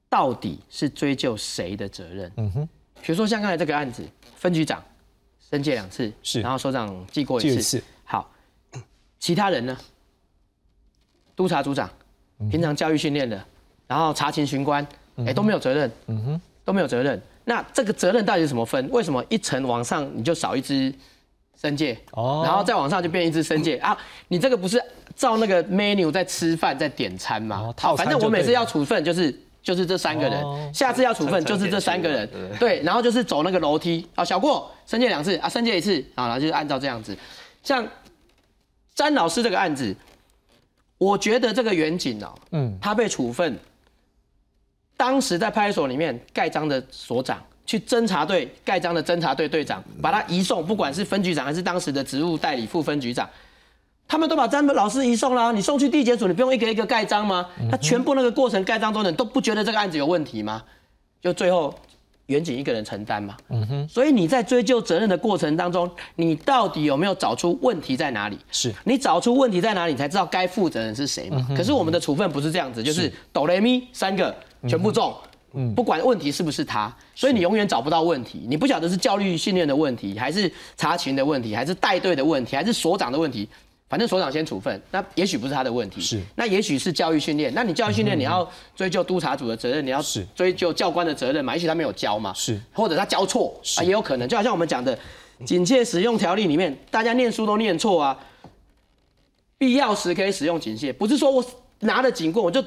[0.08, 2.30] 到底是追究谁的责任？
[2.36, 2.68] 嗯哼，
[3.02, 4.02] 比如说像刚才这个案子，
[4.36, 4.82] 分局长
[5.50, 8.30] 申诫两次，是，然后首长记过一次，好，
[9.18, 9.76] 其他人呢？
[11.34, 11.90] 督察组长，
[12.50, 13.42] 平常教育训练的。
[13.86, 14.84] 然后查勤巡官，
[15.18, 17.22] 哎都没有责任，嗯哼，都没有责任。
[17.44, 18.90] 那这个责任到底是什么分？
[18.90, 20.92] 为什么一层往上你就少一只
[21.58, 21.96] 申界？
[22.10, 23.96] 哦，然后再往上就变一只申界啊？
[24.26, 24.82] 你这个不是
[25.14, 27.72] 照那个 menu 在吃饭在点餐吗？
[27.78, 37.16] 好，反正我每次要处分就是就是这三个人，下次要处分就是这三个人，对，然后就是走那个楼梯啊，小过申诫两次啊，申诫一次啊，然后就是按照这样子。
[37.62, 37.86] 像
[38.92, 39.94] 詹老师这个案子，
[40.98, 43.56] 我觉得这个远景哦，嗯，他被处分。
[44.96, 53.28] 当时在派出所里面盖章的所长，去侦查队盖章的侦查队队长，把他移送，不管是分局长还是当时的职务代理副分局长，
[54.08, 55.52] 他们都把詹老师移送了。
[55.52, 57.46] 你送去地检署，你不用一个一个盖章吗？
[57.70, 60.62] 他全部那个过程盖章中的都不觉得这个案子有问题吗？
[61.20, 61.74] 就最后
[62.26, 63.36] 远景一个人承担嘛。
[63.50, 63.88] 嗯哼。
[63.88, 68.38] 所以你在追究责任的过程当中，你到底有没有找出问题在哪里？
[68.50, 71.46] 是你找出问题在哪里，你才知道该负责人是谁嘛。
[71.54, 74.34] 可是我们的处分不是这样子，就是哆来咪三个。
[74.68, 75.14] 全部中，
[75.52, 78.46] 嗯，不管问题是不是他，所以你永远找不到问题。
[78.48, 83.48] 你不晓得是教育训练的问题，还是查勤的问题，还是带队的问题，还是所长的问题。
[83.88, 87.54] 反正所长先处分，那也许不是他的问题，是那也许是教育训练。
[87.54, 90.02] 那你教育训练，你要追究督察组的责任，你要
[90.34, 91.54] 追究教官的责任嘛？
[91.54, 94.28] 也许他没有教嘛，是或者他教错啊，也有可能。
[94.28, 94.98] 就好像我们讲的
[95.44, 98.18] 警戒使用条例里面，大家念书都念错啊。
[99.56, 101.44] 必要时可以使用警械，不是说我
[101.78, 102.60] 拿了警棍我就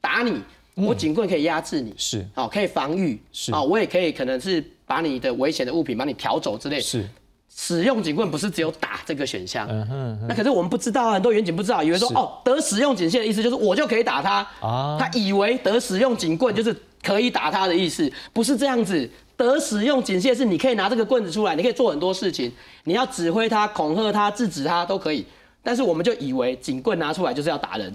[0.00, 0.42] 打你。
[0.76, 6.78] 我警棍可以压制你，是哦，可以防御，是啊，我也可以可能是把你的危险的物品把你挑走之类。
[6.80, 7.08] 是，
[7.48, 9.66] 使用警棍不是只有打这个选项。
[9.70, 10.26] 嗯哼。
[10.28, 14.98] 那可是我们不知道啊，很多远警不知道，以为说哦，得使用警械的意思就是我就可以打他啊。
[15.00, 19.08] 他以为得使用警棍就是可以打他的意思，不是这样子。
[19.34, 22.52] 得使用警械是你可以拿这个棍子出来，你可以做很多事情，
[22.84, 25.24] 你要指挥他、恐吓他、制止他都可以。
[25.62, 27.94] 但是我们就以为警棍拿出来就是要打人。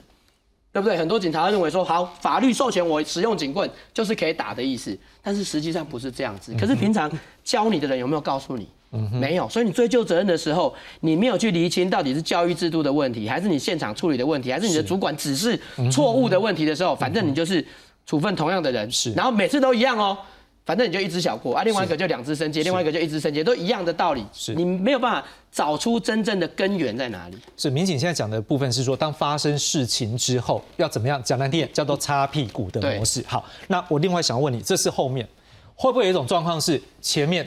[0.74, 0.97] 对不对？
[0.97, 6.55] 很多警察认为说，好，法律授权我使用警棍就是可以打的意思，但是实际上不是这样子。
[6.59, 7.11] 可是平常
[7.43, 8.67] 教你的人有没有告诉你？
[9.11, 9.47] 没有。
[9.49, 15.59] 所以你追究责任的时候，你没有去厘清到底是教育制度的问题，还是你现场处理的问题，还是你的主管指示
[15.91, 17.65] 错误的问题的时候，反正你就是
[18.05, 20.17] 处分同样的人，是，然后每次都一样哦。
[20.72, 24.26] 反正你就一只小过啊，另外一个就两只升阶，另外一个就一只升阶，都一样的道理。
[24.32, 27.38] 是你没有办法找出真正的根源在哪里。
[27.57, 31.22] 是民警现在讲的部分是说，当发生事情之后要怎么样？
[31.26, 33.22] 讲难听点叫做擦屁股的模式。
[33.28, 35.28] 好，那我另外想问你，这是后面
[35.76, 37.45] 会不会有一种状况是前面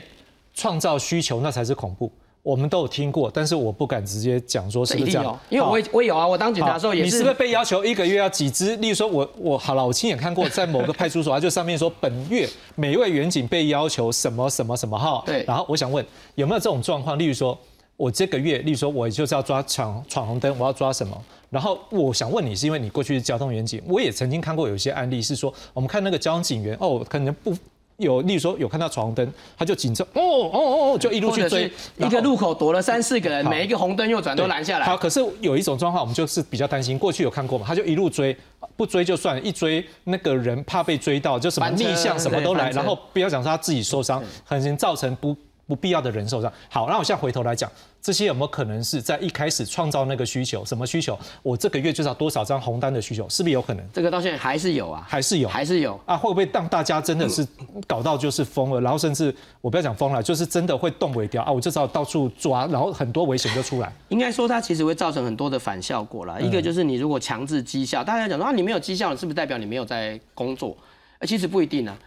[0.53, 2.11] 创造需求那才是恐怖？
[2.45, 7.05] 我们都有听过，但是我不敢直接讲说是不是这样，因为我我有啊，我当警察的时候也是。
[7.05, 8.75] 你是不是被要求一个月要几支？
[8.75, 15.23] 例如说，我我好了，我亲眼看过，在某个派出所，就上面说本月每一位员警被要求什么什么什么哈。
[15.25, 15.43] 对。
[15.47, 17.17] 然后我想问，有没有这种状况？
[17.17, 17.57] 例如说，
[17.97, 21.19] 我这个月，例如说我就是要抓闯闯红灯，我要抓什么？
[21.49, 27.51] 然后我想问你，是因为你过去是交通员警，我也曾经看过有些案例是说，我们看那个交通警员哦，可能不。
[27.97, 30.59] 有，例如说有看到闯红灯，他就紧张，哦哦
[30.93, 34.85] 哦，就一路去追，一个路口躲了三四个人，每一个红灯右转都拦下来。
[34.85, 38.35] 好，可是有一种状况，我们就是比较担心，过去有看过嘛，他就一路追，
[38.75, 45.35] 不追就算，了，一追那个人怕被追到，就什么逆向什么都来，然后不要讲说他自己受伤，可能造成不。
[45.67, 46.51] 不必要的人受伤。
[46.69, 50.63] 好，那我现在回头来讲，这些有没有可能是在一开始创造那个需求？
[50.63, 51.17] 什么需求？
[51.41, 53.85] 我这个月至少多少张红单的需求，是不是有可能？
[53.91, 56.15] 这个到现在还是有啊，还是有，还是有啊？
[56.15, 57.45] 会不会让大家真的是
[57.87, 58.81] 搞到就是疯了？
[58.81, 61.51] 然后甚至我不要讲疯了，就是真的会动尾掉啊？
[61.51, 63.91] 我就知道到处抓，然后很多危险就出来。
[64.09, 66.39] 应该说它其实会造成很多的反效果了。
[66.41, 70.77] 一个就是你如果强制绩效，大家讲说啊，你没有绩效，是不是代表你没有在工作？
[71.19, 71.97] 呃，其实不一定啊。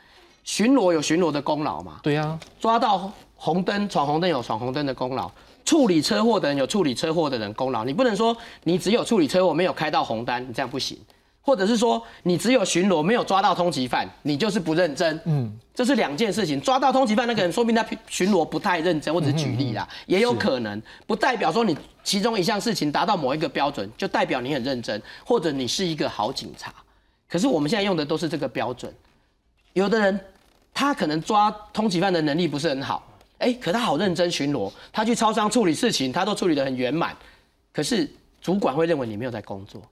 [0.45, 2.01] 巡逻有巡逻的功劳嘛？
[2.03, 3.13] 对呀，抓到。
[3.41, 5.31] 红灯闯红灯有闯红灯的功劳，
[5.65, 7.85] 处理车祸的人有处理车祸的人功劳。
[7.85, 10.99] 你不能说你只有处理车祸没有开到红单，你这样不行。
[11.41, 15.19] 或者是说你只有巡逻没有抓到通缉犯，你就是不认真。
[15.25, 16.61] 嗯，这是两件事情。
[16.61, 21.75] 抓到通缉犯那个人，说明他巡逻不太认真，我只是举例啦，也有可能不代表说你
[22.05, 26.71] 其中一项事情达到某一个标准，就代表你很认真，或者你是一个好警察。
[27.27, 28.93] 可是我们现在用的都是这个标准。
[29.73, 30.21] 有的人
[30.75, 33.03] 他可能抓通缉犯的能力不是很好，
[33.39, 37.17] 哎，可他好认真巡逻，他去超商处理事情，他都处理得很圆满。
[37.73, 38.09] 可是
[38.41, 39.83] 主管会认为你没有在工作。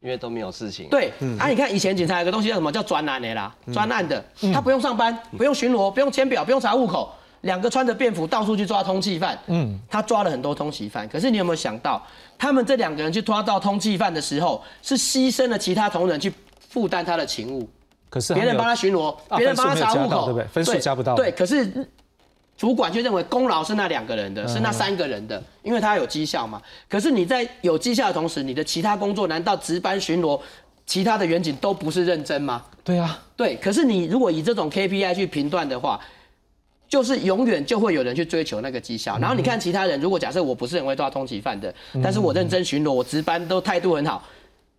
[0.00, 0.88] 因为都没有事情。
[0.88, 2.72] 对，啊，你看以前警察有个东西叫什么？
[2.72, 4.20] 叫专案的啦，专案的，
[4.52, 9.38] 他不用上班，不用巡逻，不用签表，不用查户口，两个穿着便服到处去抓通缉犯。
[9.46, 11.08] 嗯，他抓了很多通缉犯。
[11.08, 12.04] 可是你有没有想到，
[12.36, 16.32] 他们这两个人去抓到通缉犯的时候，是牺牲了其他同仁去
[16.68, 17.70] 负担他的勤务。
[18.12, 20.46] 可是别人帮他巡逻，别人帮他查户口，对不对？
[20.48, 21.14] 分数加不到。
[21.16, 21.88] 对，可是。
[22.54, 26.62] 主管却认为功劳是那两个人的，是那三个人的，因为他有绩效嘛。
[26.88, 30.38] 可是你在有绩效的同时，你的其他工作难道值班巡逻，
[30.86, 32.62] 其他的远景都不是认真吗？
[32.84, 33.56] 对啊，对。
[33.56, 35.98] 可是你如果以这种 KPI 去评断的话，
[36.88, 39.18] 就是永远就会有人去追求那个绩效。
[39.18, 44.22] 然后你看其他人，如果假设我不是很会抓通缉犯的，但是我认真巡逻，我值班都态度很好，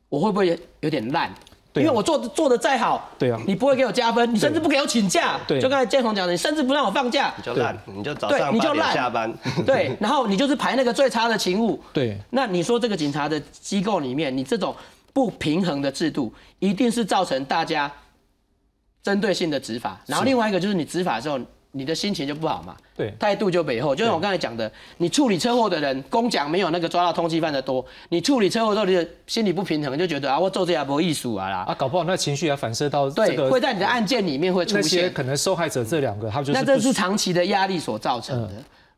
[0.07, 1.33] 我会不会有点烂？
[1.75, 5.39] 因为我做做的再好，对啊，你不会给我加分，你甚至不给我请假。
[5.47, 9.33] 对，就刚才建宏讲的，你甚至不让我放假，你就烂，你就早上你就烂下班。
[9.65, 11.81] 对，然后你就是排那个最差的勤务。
[11.91, 14.75] 对，那你说这个警察的机构里面，你这种
[15.13, 17.91] 不平衡的制度，一定是造成大家
[19.01, 19.99] 针对性的执法。
[20.05, 21.39] 然后另外一个就是你执法的时候。
[21.75, 38.49] 你的心情就不好嘛，对，态度就背后，就像我刚才讲的，你处理车祸的人，公奖没有那个抓到通缉犯的多，你处理车祸之后，你的心理不平衡，就觉得啊，我做这也不艺术啊啦，啊，搞不好那情绪也反射到对，会在你的案件里面会出现，可能受害者这两个，他就是那这是长期的压力所造成的。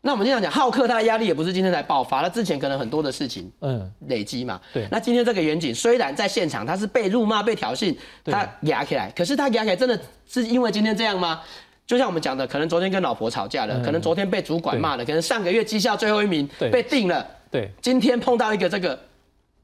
[0.02, 4.88] 那我们经常讲，浩克他的压力也不是今天才爆发，他之前可能很多的事情，嗯，累积嘛，对。
[4.92, 11.42] 那今天这个远景虽然在现场他是被辱骂、被挑衅，他压起来，可是他压起来真的是因为今天这样吗？
[11.88, 19.00] 就像我们讲的，可能昨天跟老婆吵架了，可能昨天被主管骂了，可能上个月绩效最后一名被定了，对，今天碰到一个这个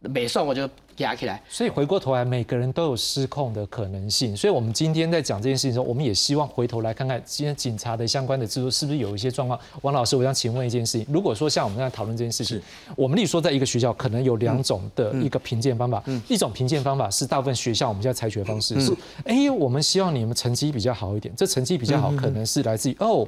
[0.02, 0.70] 美送，我就。
[0.98, 4.36] 压起来，所以回过头来，每个人都有失控的可能性。
[4.36, 9.60] 所以，我们今天在讲这件事情的时候，我们也希望回头来看看今天警察的相关的制度是不是有一些状况。
[9.82, 12.62] 王老师，我想请问一件事情：如果说像我们在讨论这件事情，
[12.96, 18.94] 我们例如说在一个学校，可能有两种的一个评鉴方法，一种评鉴方法是大部分学校我们现在采取的方式是：
[19.26, 23.28] 哎，我们希望你们成绩比较好一点，这成绩比较好可能是来自于哦，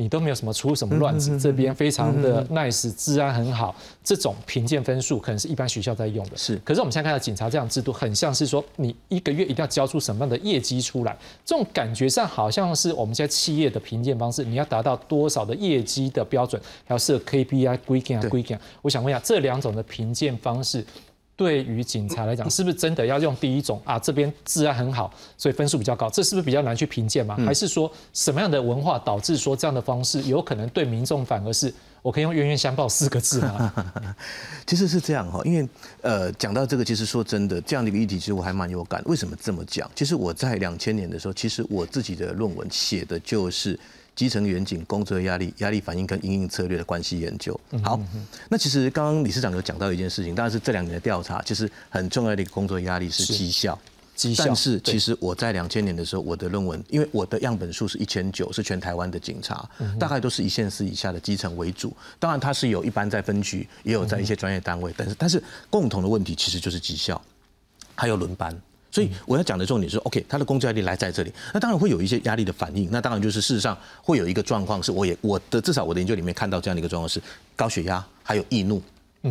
[0.00, 3.74] 你都没有什么出什么乱子，这边非常的 nice，治安很好，
[4.04, 6.36] 这种评鉴分数可能是一般学校在用的。
[6.36, 7.92] 是，可是我们现在看到警察这样制度。
[7.92, 11.18] 很像是说，你一个月一定要交出什么样的业绩出来？
[11.44, 18.56] 这种感觉上好像是我们现在企业的评鉴方式，你要达到多少的业绩的标准，还要设 KPI 规定啊规定。
[18.82, 20.86] 我想问一下，这两种的评鉴方式，
[21.38, 23.96] 对于警察来讲，是不是真的要用第一种啊？
[23.96, 27.36] 这边治安很好，所以分数比较高，这是不是比较难去评鉴吗？
[27.46, 31.72] 还是说什么样的文化导致说这样的方式有可能对民众反而是？
[32.02, 33.72] 我可以用冤冤相报四个字吗？
[34.66, 35.68] 其实是这样哈，因为
[36.00, 39.02] 呃，讲到这个，其实说真的，这样的一个议题，其实我还蛮有感。
[39.06, 39.90] 为什么这么讲？
[39.94, 43.78] 其实我在两千年的时候，其实我自己的论文写的就是
[44.18, 47.58] 基层远景工作压力、压力反应跟应用策略的关系研究。
[47.84, 48.00] 好，
[48.48, 53.78] 那其实刚刚理事长有讲到一件事情，当然是这两年的调查，其实很重要的一个工作压力是绩效。
[54.36, 61.96] 但是其实我在两千年的时候，我的论文，因为我的样本数是一千九，是全台湾的警察，大概都是一线四以下的基层为主。
[62.18, 65.40] 当然，它是有一般在分局，也有在一些专业单位，但是但是
[65.70, 67.22] 共同的问题其实就是绩效，
[67.94, 68.60] 还有轮班。
[68.90, 72.88] 所以我要讲的重点是，OK，他的工作压力来在这里，那当然会有一些压力的反应。
[72.90, 77.20] 那当然就是事实上会有一个状况，是我也我的至少我的研究里面看到这样的一个状况是
[77.54, 78.82] 高血压，还有易怒。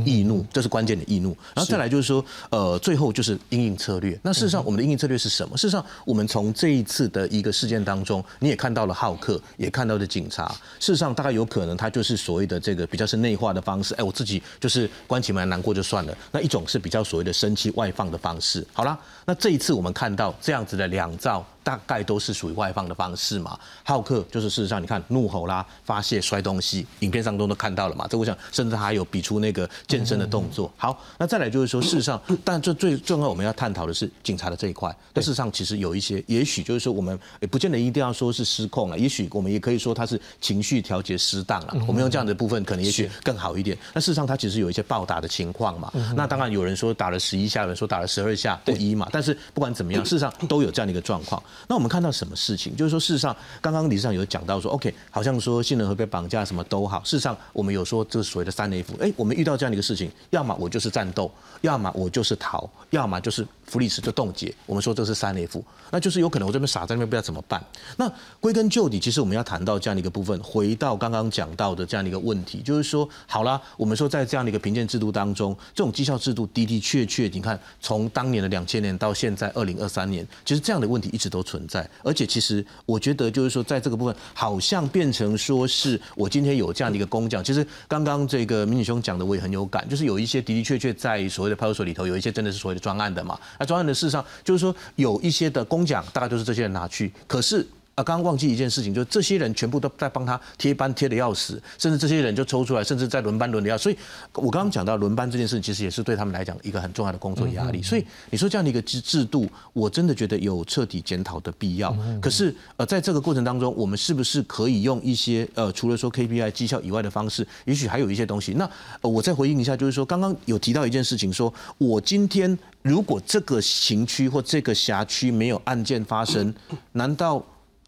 [0.05, 4.19] 易怒，这是关键的易怒，然后再来就是说，呃，最后就是应应策略。
[4.21, 5.55] 那事实上，我们的应应策略是什么？
[5.55, 10.45] 事实上，我们从这一次的一个事件当中，你也看到了浩克，也看到了警察。
[10.77, 13.95] 事实上，大概有可能他就是所谓的这个比较是内化的方式。
[13.95, 16.15] 哎，我自己就是关起门难过就算了。
[16.33, 18.67] 那一种是比较所谓的生气外放的方式。
[18.73, 18.99] 好了，
[19.29, 21.45] 那这一次我们看到这样子的两兆。
[21.67, 23.59] 大概都是属于外放的方式嘛。
[23.83, 28.07] 浩克就是事实上，你看怒吼啦、发泄、摔东西，影片上都都看到了嘛。
[28.09, 30.71] 这我想，甚至他还有比出那个健身的动作。
[30.77, 34.95] 好，那再来就是说，事实上，但这最重要我们要探讨的是警察的这一块。
[35.11, 41.75] 但事实上，其实有一些，也许就是说，我们也不见得一定要说是失控了，也许我们也可以说他是情绪调节失当了。
[41.85, 43.77] 我们用这样的部分，可能也许更好一点。
[43.93, 45.91] 那事实上，他其实有一些暴打的情况嘛。
[46.15, 49.09] 那当然有人说打了十一下，有人说打了十二下不一嘛。
[49.17, 51.41] 但是不管怎么样，事实上都有这样的一个状况。
[51.67, 52.75] 那我们看到什么事情？
[52.75, 57.01] 就是说，事实上，刚刚理事长有讲到说，OK，好像说新人会被绑架，什么都好。
[57.03, 58.93] 事实上，我们有说这是所谓的三 F。
[58.99, 64.53] 哎，我们遇到这样的一个事情，要么我就是战斗，要么我就是逃，要么就是福利池就冻结。
[64.65, 67.63] 我们说这是三 F，那就是有可能我这边傻在那边不知道怎么办。
[67.97, 81.87] 那归根究底，其实我们要谈到这样的一个部分，回到刚刚讲到的这样的一个问题，就是说，好啦，我们说在这样的一个评鉴制度当中，这种绩效制度的的确确，你看从当年的两千年到现在二零二三年，其实这样的问题一直都存在。
[82.03, 87.43] 而且其实我觉得就是说，在这个部分，好像变成说是我今天有这样的一个工匠。
[87.43, 93.37] 其实刚刚这个民警兄讲的，我也很有感，就是有一些的的确确在所谓的派出所里头，有一些真的是所谓的专案的嘛。
[93.57, 97.67] 啊专案的事上就是说有一些的工奖，大概都是这些人拿去，可是。
[97.97, 103.75] 啊，刚刚忘记一件事情，就是这些人全部都在帮他贴班贴的要死，甚至这些人就抽出来，甚至在轮班轮的要。
[103.75, 103.97] 所以，
[104.33, 107.81] 我刚刚讲到轮班这件事，其实也是对他们来讲一个很重要的工作压力。
[107.81, 111.91] 所以，你说这样的一个制制度，我真的觉得有彻底检讨的必要。
[112.21, 118.53] 可是，呃，在这个过程当中，我们是不是可以用一些呃，除了说 KPI 绩效以外的方式，也许还有一些东西？
[118.53, 118.69] 那
[119.01, 126.53] 我再回应一下，就是说，刚刚有提到一件事情，说我今天如果这个刑区或这个辖区没有案件发生，
[126.91, 127.43] 难道？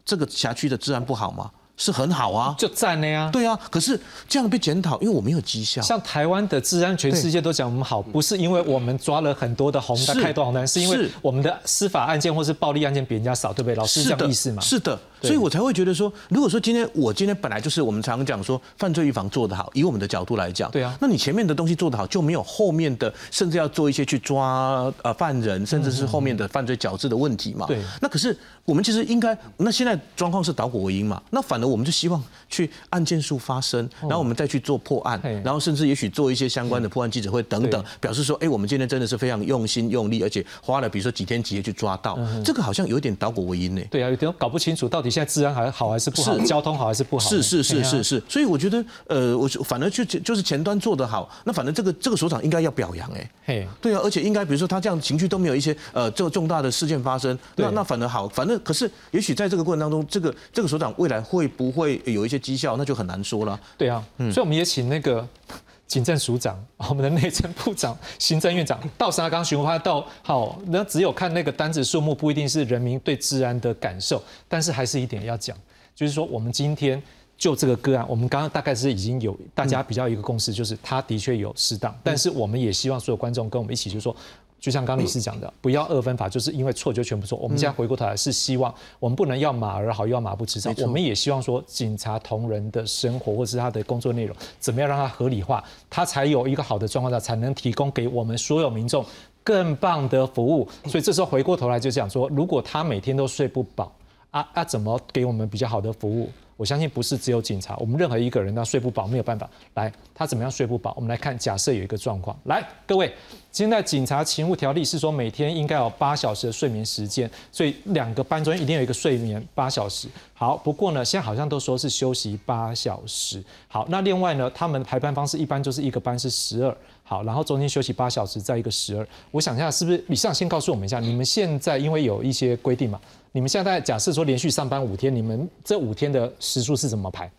[0.10, 1.52] 这个辖区的治安不好吗？
[1.80, 3.30] 是很好啊，就赞了呀。
[3.32, 5.82] 对啊，可是这样被检讨，因为我没有绩效。
[5.82, 13.76] 像台湾的治安，全世界都讲我们好，不是因为我们抓了很多的红单、开多红单，是因为我们的司法案件或是暴力案件比人家少，对不对？
[13.76, 14.62] 老师这样意思吗？
[14.62, 15.00] 是的。
[15.22, 27.66] 所以我才会觉得说，如果说今天我今天本来就是我们常讲说犯罪预防做得好，以我们的角度来讲，对啊，那你前面的东西做得好，就没有后面的，甚至要做一些去抓呃犯人，甚至是后面的犯罪矫治的问题嘛。
[27.68, 27.80] 对。
[28.02, 31.22] 那可是我们其实应该，那现在状况是导果为因嘛？
[31.32, 43.82] 那反而我们就希望去案件数发生，然后我们再去做破案，然后甚至也许做一些相关的破案记者会等等，表示说，哎，我们今天真的是非常用心用力，而且花了比如说几天几夜去抓到，这个好像有点倒果为因呢。
[43.92, 45.90] 对啊，有点搞不清楚到底现在治安还好。
[45.90, 47.28] 还是不好，交通好还是不好？
[47.28, 63.60] 是是是是是，所以我觉得，呃，我反而就就是前端做得好，那反正这个这个所长应该要表扬哎，嘿，对啊，而且应该比如说他这样情绪都没有一些呃这个重大的事件发生，那那反而好，反正可是也许在这个过程当中，这个这个所长未来会不会有一些绩效，那就很难说了。
[63.78, 65.28] 对啊，所以我们也请那个。
[65.90, 66.56] 警政署长，
[66.88, 75.58] 我们的内政部长、行政院长到沙冈巡逻，他到好，那只有看那个单子数目，不一定是人民对治安的感受，但是还是一点要讲。
[75.96, 77.02] 就是说，我们今天
[77.40, 84.16] 就这个个案，我们刚刚大概是已经有大家比较一个共识，就是他的确有适当，但是我们也希望所有观众跟我们一起，就是说。
[84.60, 87.38] 就像刚李师讲的，不要二分法，就是因为错就全部错。
[87.38, 90.72] 我们现在回过头来是希望，我们不能要马儿好，又要马不吃草。
[90.80, 99.06] 我们也希望说，警察同仁的生活或者是他的工作内容，怎么样让他合理化，他才有一个好的状况下，才能提供给我们所有民众
[99.44, 100.68] 更棒的服务。
[100.86, 103.92] 所以这时候回过头来就讲说，如果他每天都睡不饱，
[104.32, 106.30] 啊啊，怎么给我们比较好的服务？
[106.58, 109.50] 我相信不是只有警察，我们任何一个人他睡不饱没有办法。
[109.76, 110.94] 来，他怎么样睡不饱？
[110.98, 113.14] 我们来看，假设有一个状况，来，各位，
[113.52, 120.08] 现在警察勤务条例是说每天应该有八小时的睡眠时间，所以两个班中一定有一个睡眠八小时。
[120.34, 123.44] 好，不过呢，现在好像都说是休息八小时。
[123.68, 129.06] 好，那另外呢，他们排班方式一般就是一个班是十二，好，然后中间休息八小时，再一个十二。
[129.32, 133.02] 我想一下，是不是李尚先告诉我们一下，你们现在因为有一些规定嘛？
[133.32, 137.30] 你们现在假设说连续上班五天，你们这五天的时数是怎么排？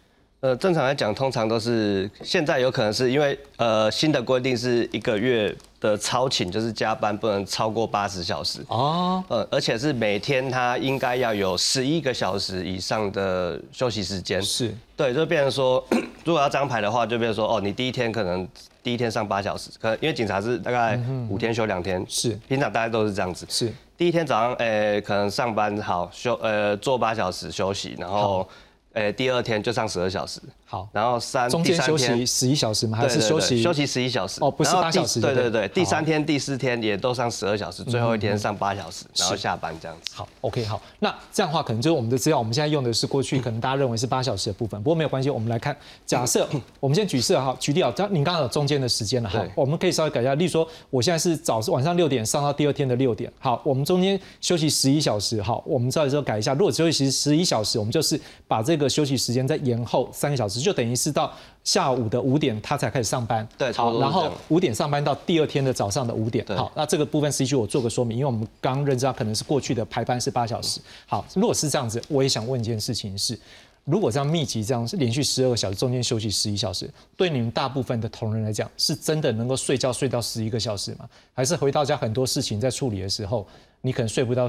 [0.40, 9.22] 呃，正常来讲，通常都是现在有可能是因为呃新的规定是一个月的超勤，就是加班不能超过八十小时哦。
[9.28, 14.40] 呃，而且是每天他应该要有十一个小时以上的休息时间。
[14.40, 15.84] 是，对，就变成说，
[16.24, 18.48] 如果要张牌的话，就变成说，哦，你第一天可能
[18.82, 23.44] 第一天上八小时，可能因为警察是大概五天休两天，是，平常大家都是这样子。
[23.50, 23.70] 是。
[23.98, 28.48] 第一天早上，诶，可能上班好休，呃，做八小时休息，然后。
[28.94, 32.96] 诶，第二天就上十二小时，好，然后三中间休息十一小时吗？
[32.96, 34.38] 还是休息休息十一小时？
[34.40, 35.20] 哦，不是八小时。
[35.20, 40.12] 对对对，第三天、第四天也都上十二小时，最后一天上八小时，然后下班这样子。
[40.14, 46.48] 好，OK，好，那这样的话，可能就是我们的资料，我们现在用的是过去 可能大家认为是八小时的部分，不过没有关系，我们来看，假设
[46.78, 49.28] 我们先举设哈，举例啊，刚您刚刚有中间的时间了。
[49.28, 61.32] 哈，我们可以稍微改一下，例如说我现在是早晚上六点上到第二天的六点，好，我们中间休息十一小时，好，我们这时候改一下，如果休息十一小时，我们就是把这个休息时间再延后三个小时，就等于是到
[61.64, 63.46] 下午的五点他才开始上班。
[63.56, 66.44] 对，好，然后五点上班到第二天的早上的五点。
[66.56, 70.80] 好，那这个部分实际我做个说明，因为我们刚认知到可能是过去的排班是八小时。
[71.06, 73.38] 好，如果是这样子，我也想问一件事情是，
[73.84, 81.08] 如果这样密集这样是连续十二个小时，中间休息十一小时，对你们大部分的同仁来讲，是真的能够睡觉睡到十一个小时吗？
[81.34, 83.46] 还是回到家很多事情在处理的时候，
[83.80, 84.48] 你可能睡不到？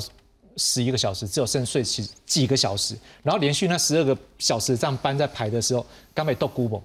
[0.57, 6.81] 十一个小时，只有剩睡几几个小时，然后连续那十二个小时这样班在排的时候，刚被斗姑不？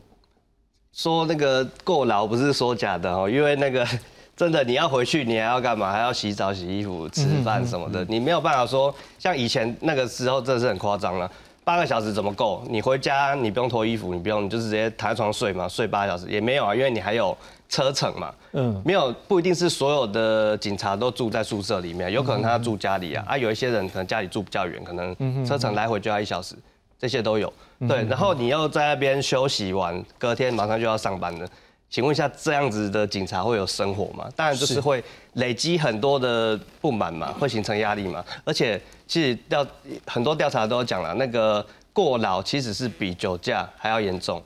[0.93, 3.87] 说那个过劳不是说假的哦，因为那个
[4.37, 5.93] 真的你要回去，你还要干嘛？
[5.93, 11.31] 还要洗澡、洗衣服、吃饭什么的，你没有办法说像以前那个时候，真的是很夸张了。
[11.65, 12.65] 八个小时怎么够？
[12.71, 17.37] 你回家你不用脱衣服，你不用，你就直接躺在床睡嘛，睡八小时也没有啊，因为你还有
[17.69, 18.35] 车程嘛。
[18.53, 23.25] 嗯，没有不一定是所有的警察都住在宿舍里面，有可能他住家里啊。
[23.29, 26.55] 啊，有一些人可能家里住比较远，可能车程来回就要一小时，
[26.99, 27.53] 这些都有。
[27.87, 31.47] 对，然后你又在那边休息完，隔天马上就要上班了。
[31.89, 34.27] 请问一下，这样子的警察会有生活吗？
[34.35, 35.03] 当然就是会
[35.35, 38.25] 累积很多的不满嘛，会形成压力嘛。
[38.45, 39.65] 而且其实调
[40.07, 44.43] 很多调查都讲了，那个过劳其实是比酒驾还要严重。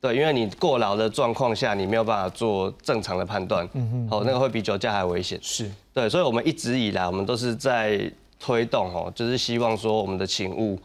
[0.00, 5.38] 对，因为你过劳的状况下，你没有办法做正常的判断，嗯哦，那个会比酒驾还危险。
[5.42, 10.78] 是对，所以我们一直以来，我们都是在推动哦，就是希望说我们的勤务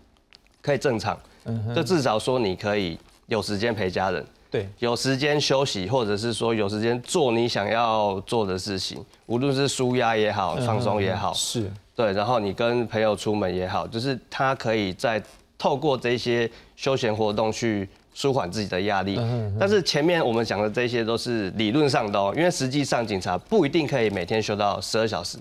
[0.61, 4.25] 可以正常，嗯就至少说你可以有时间陪家人。
[4.51, 12.11] 对，有时间休息，或者是说有时间做你想要做的事情，无论是舒压也好，放松也好，是对。
[12.11, 15.23] 然后你跟朋友出门也好，就是他可以在
[15.57, 17.87] 透过这些休闲活动去。
[18.15, 19.19] 舒缓自己的压力，
[19.59, 25.37] 但是前面我们讲的这些都是理论上的哦，因为实际上警察不一定可以每天休到十二小时，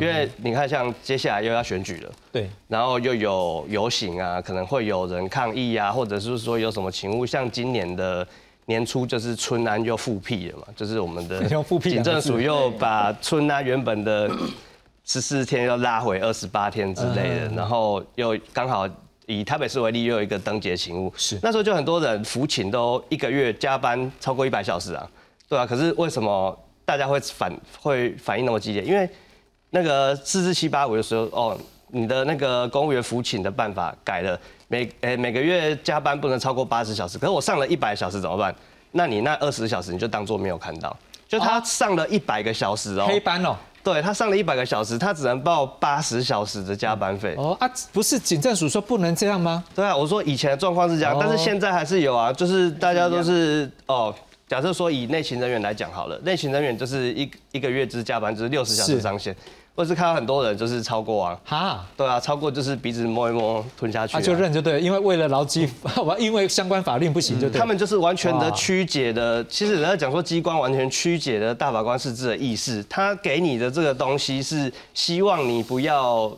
[0.00, 8.26] 为你看像接下来又要选举了，对，然后又有游行啊，可能会有人抗议啊，或者是说有什么情务，像今年的
[8.64, 11.44] 年初就是春安又复辟了嘛，就是我们的
[11.80, 14.28] 警政署又把春安原本的
[15.04, 18.88] 十四天要拉回二十八天之类的，然后又刚好。
[19.26, 21.38] 以台北市为例，又有一个灯节勤务，是。
[21.42, 25.08] 那时候就很多人服勤都一个月加班超过一百小时啊，
[25.48, 28.82] 对啊，可是为什么大家会反会反应那么激烈？
[28.82, 29.08] 因为
[29.70, 31.58] 那个四至七八五的时候，哦，
[31.88, 38.54] 你的那个公务员服勤的办法改了，每诶每个月加班不能超过八十小时，可是我上了一百小时怎么办？
[38.92, 40.96] 那你那二十小时你就当做没有看到，
[41.28, 43.56] 就他上了一百个小时哦，黑班哦。
[43.92, 47.36] 对他上了一百个小时，他只能报八十小时的加班费。
[47.38, 49.62] 哦啊，不是警政署说不能这样吗？
[49.76, 54.12] 对啊，我说以前的状况是这样，但是现在还是有啊，就是大家都是哦，
[54.48, 59.32] 假设说以内勤人员来讲好了，内勤人员就是一一个月之加班就是六十小时上限。
[59.76, 65.68] 或是看到很多人就是超过啊，哈，对啊，超过就是鼻子摸一摸吞下去，啊就认就对，因为为了牢记，
[66.18, 67.60] 因为相关法令不行就对。
[67.60, 76.36] 他们就是完全的曲解的，其实人家讲说机关完全曲解的大法官释字的意思，他给你的这个东西是希望你不要。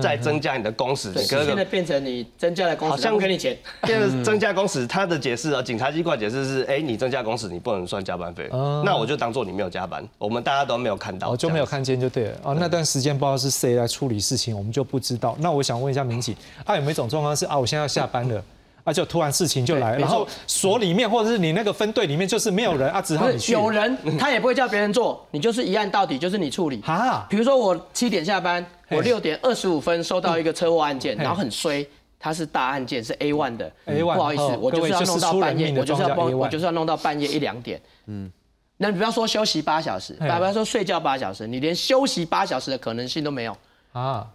[0.00, 3.56] 再增加你的工时，现在变成你增加了工时，好像给你钱。
[3.84, 8.48] 现在增加工时，他的解释啊，警察机关解释是：哎，你增加工时，你不能算加班费。
[8.84, 12.36] 那我就当做你没有加班，我们大家都没有看到，就没有看见就对了。
[12.44, 15.36] 哦，那段时间不知道是谁来处理事情，我们就不知道。
[15.40, 18.40] 那我想问一下民警，啊，有没有一种状况是啊，我现在要下班了，
[18.84, 23.52] 啊，就突然事情就来，然后所里面或者是你那个分队里面就是没有人啊，只好你去。
[23.52, 26.80] 有人，他也不会叫别人做，你就是一案到底，就是你处理。
[26.82, 28.64] 哈，比如说我七点下班。
[28.96, 31.86] 我六点二十五分收到一个车祸案件，然后很衰，
[32.18, 33.70] 它是大案件，是 A one 的。
[33.86, 37.80] A one，不好意思，我就是要弄到半夜，我就是要帮，我就是要弄到半夜一两点。
[38.06, 38.30] 嗯，
[38.76, 43.56] 那你不要说休息八小时，不要说睡觉八小时，你连休息八小时的可能性都没有。
[43.92, 44.30] 啊。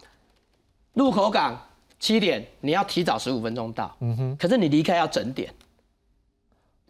[0.93, 1.59] 入口港
[1.99, 5.53] 七点，你要提早十五分钟到，嗯哼，可是你离开要整点，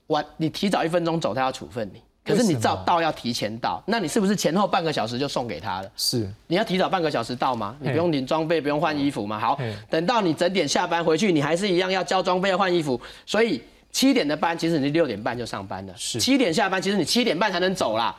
[0.08, 2.02] 晚你提早一分钟走，他要处分你。
[2.30, 5.92] 可是你照到要提前到，那你是不是前后半个小时就送给他了？
[5.98, 7.76] 是，你要提早半个小时到吗？
[7.80, 9.40] 你不用领装备，不用换衣服吗？
[9.40, 9.60] 好，
[9.90, 13.00] 等到你整点下班回去，你还是一样要交装备、要换衣服。
[13.26, 13.62] 所以
[13.92, 15.94] 七点的班，其实你六点半就上班了。
[15.98, 18.16] 是，七点下班，其实你七点半才能走啦。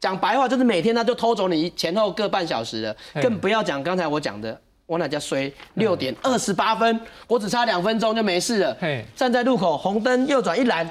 [0.00, 5.50] 讲白话就是每天他就偷走你前后各半小时了，更不要讲刚才我讲的，我那家衰。
[5.74, 8.76] 六点二十八分，我只差两分钟就没事了。
[9.16, 10.88] 站在路口，红灯右转一拦。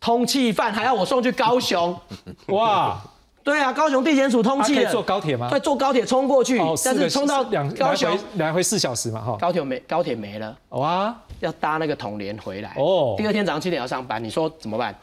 [0.00, 1.98] 通气犯还要我送去高雄，
[2.48, 3.00] 哇，
[3.42, 5.48] 对啊，高雄地检署通气可以坐高铁吗？
[5.50, 14.94] 对，坐高铁冲过去，但是冲到两高雄来回四小时嘛，哈，高铁没高铁没了，哇，要搭那个统联回来，哦，第二天早上七点要上班，你说怎么办？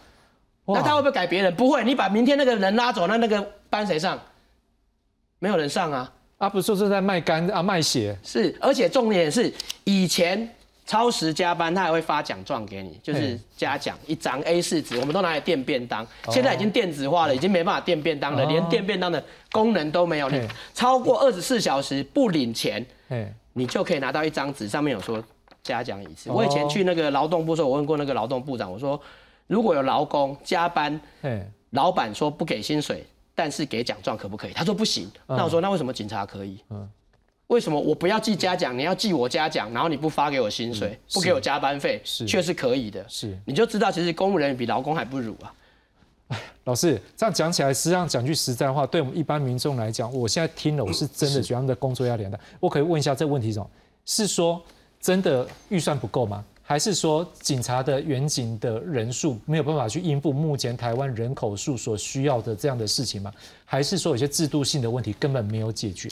[0.67, 1.53] 那他会不会改别人？
[1.55, 4.19] 不会，你把明天那个人拉走，那那个班谁上？
[5.39, 10.49] 没有人上啊，啊，不是说是在卖肝啊卖血，是，而且重点是以前。
[10.85, 16.05] 超时加班，他还会发奖状给你，就是嘉奖一张 A 四纸，我们都拿来垫便当。
[16.29, 20.29] 现在已经电子化了，已经没办法垫便当了，连垫便当的功能都没有。
[20.29, 22.85] 你超过二十四小时不领钱，
[23.53, 25.23] 你就可以拿到一张纸，上面有说
[25.63, 26.29] 嘉奖一次。
[26.29, 28.99] 我以前去那个劳动部时候，我问过那个劳动部长，我说
[29.47, 31.01] 如果有劳工加班，
[31.71, 34.53] 老板说不给薪水，但是给奖状可不可以？
[34.53, 35.09] 他说不行。
[35.27, 36.59] 那我说那为什么警察可以？
[37.47, 43.05] 为什么我不要记嘉奖，你要记我嘉奖，然后你不发给我薪水，不给我加班费，却是可以的。
[43.07, 45.53] 是，你就知道其实公务人员比劳工还不如啊。
[46.65, 52.39] 老师，这样讲起来，实际上讲句实在话，对我们一般民众来讲，我现在听了，我是真的觉得他们的工作压力很大。
[52.59, 53.69] 我可以问一下这个问题是什么？
[54.05, 54.59] 是说
[54.99, 56.43] 真的预算不够吗？
[56.63, 63.31] 还是说警察的远警的人数没有办法去应付目前台湾人口数所需要的这样的事情吗？
[63.63, 66.09] 还是说有些制度性的问题根本没有解决？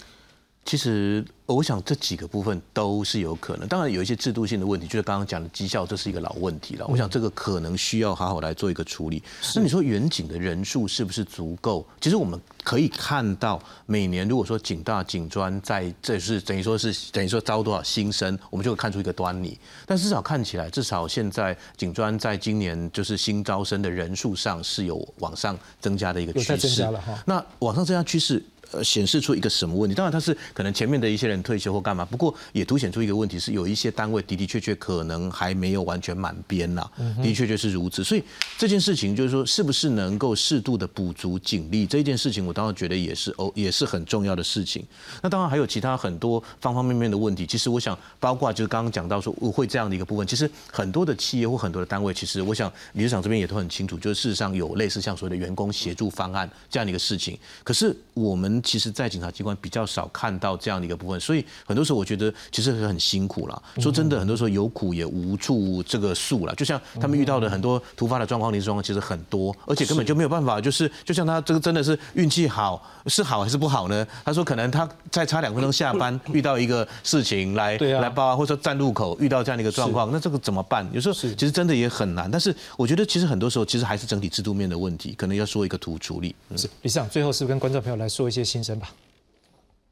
[0.65, 6.87] 其实我想这几个部分都是有可能，当然有一些制度性的问题，就是刚刚讲的绩效，这是一个老问题了。
[6.87, 9.21] 我想这个可能需要好好来做一个处理。
[9.55, 11.85] 那你说远景的人数是不是足够？
[11.99, 19.57] 其实我们可以看到，每年如果说警大、警专在这是等于说是等于说招多少新生，我们就会看出一个端倪。
[19.85, 26.87] 但至少看起来，至少现在警专在今年就是新招生的人数上是有往上增加的一个趋势。
[27.25, 28.41] 那往上增加趋势。
[28.71, 29.95] 呃，显示出一个什么问题？
[29.95, 38.03] 当然，它是可能前面的一些人退休或干嘛，不过也凸显出一个问题，是有一些单位的的确确可能还没有完全满编呐，的的确确是如此。
[38.03, 38.23] 所以
[38.57, 44.85] 这件事情就是说，是不是能够适度的补足警力这一件事情，我当然觉得也是哦，也是很重要的事情。
[45.21, 47.45] 那当然还有其他很多方方面面的问题。
[47.45, 57.37] 其实我想，包括就是刚刚讲到说会这样的一个部分，其实很多的企业或很多的单位，其实我想理事长这边也都很清楚，就是事实上有类似像所谓的员工协助方案这样的一个事情。
[57.63, 63.63] 可是我们其实，在警察机关比较少看到这样的一个部分，所以很多时候我觉得其实很辛苦了。
[63.79, 66.53] 说真的，很多时候有苦也无处这个诉了。
[66.55, 70.61] 就像他们遇到的很多突发的状况、临时状况，其实很多，而且根本就没有办法。
[70.61, 74.05] 就是就像他这个真的是运气好，是好还是不好呢？
[74.23, 80.87] 他说可能他再差两分钟下班，遇到一个事情来来报啊，或者说站路口遇到这样的一个状况，那这个怎么办？
[80.93, 82.29] 有时候其实真的也很难。
[82.29, 86.35] 但是我觉得其实很多时候其实还是整体制度面的问题，可能要说一个图处理。
[86.55, 88.89] 是李市长，最后是不是跟观众朋友来说一些心声吧？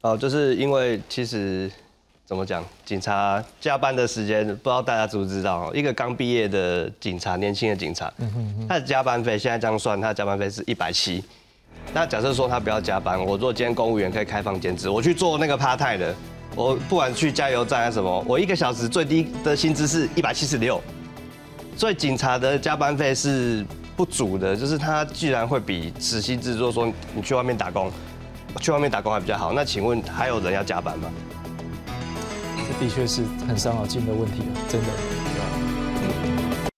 [0.02, 1.70] 哦，就是因为其实
[2.26, 5.72] 怎么讲，警察加班的时间，不知道大家知不知道？
[5.74, 8.12] 一个刚毕业的警察，年轻的警察，
[8.68, 11.24] 他的加班费现在这样算，他的加班费是一百七。
[11.94, 16.14] 那假设说他不要加班，我做今天公务员可以开放兼职，我去做那个 part time 的，
[16.54, 20.80] 我不管去加油站啊什么，我一个小时最低的薪资是一百七十六。
[21.76, 23.64] 所以警察的加班费是
[23.96, 27.90] 不足的，就是他居然会比实薪制，作说你去外面打工。
[28.60, 31.10] 去外面打工还比较好，那请问还有人要加班吗？
[32.56, 35.61] 这的确是很伤脑筋的问题啊，真的。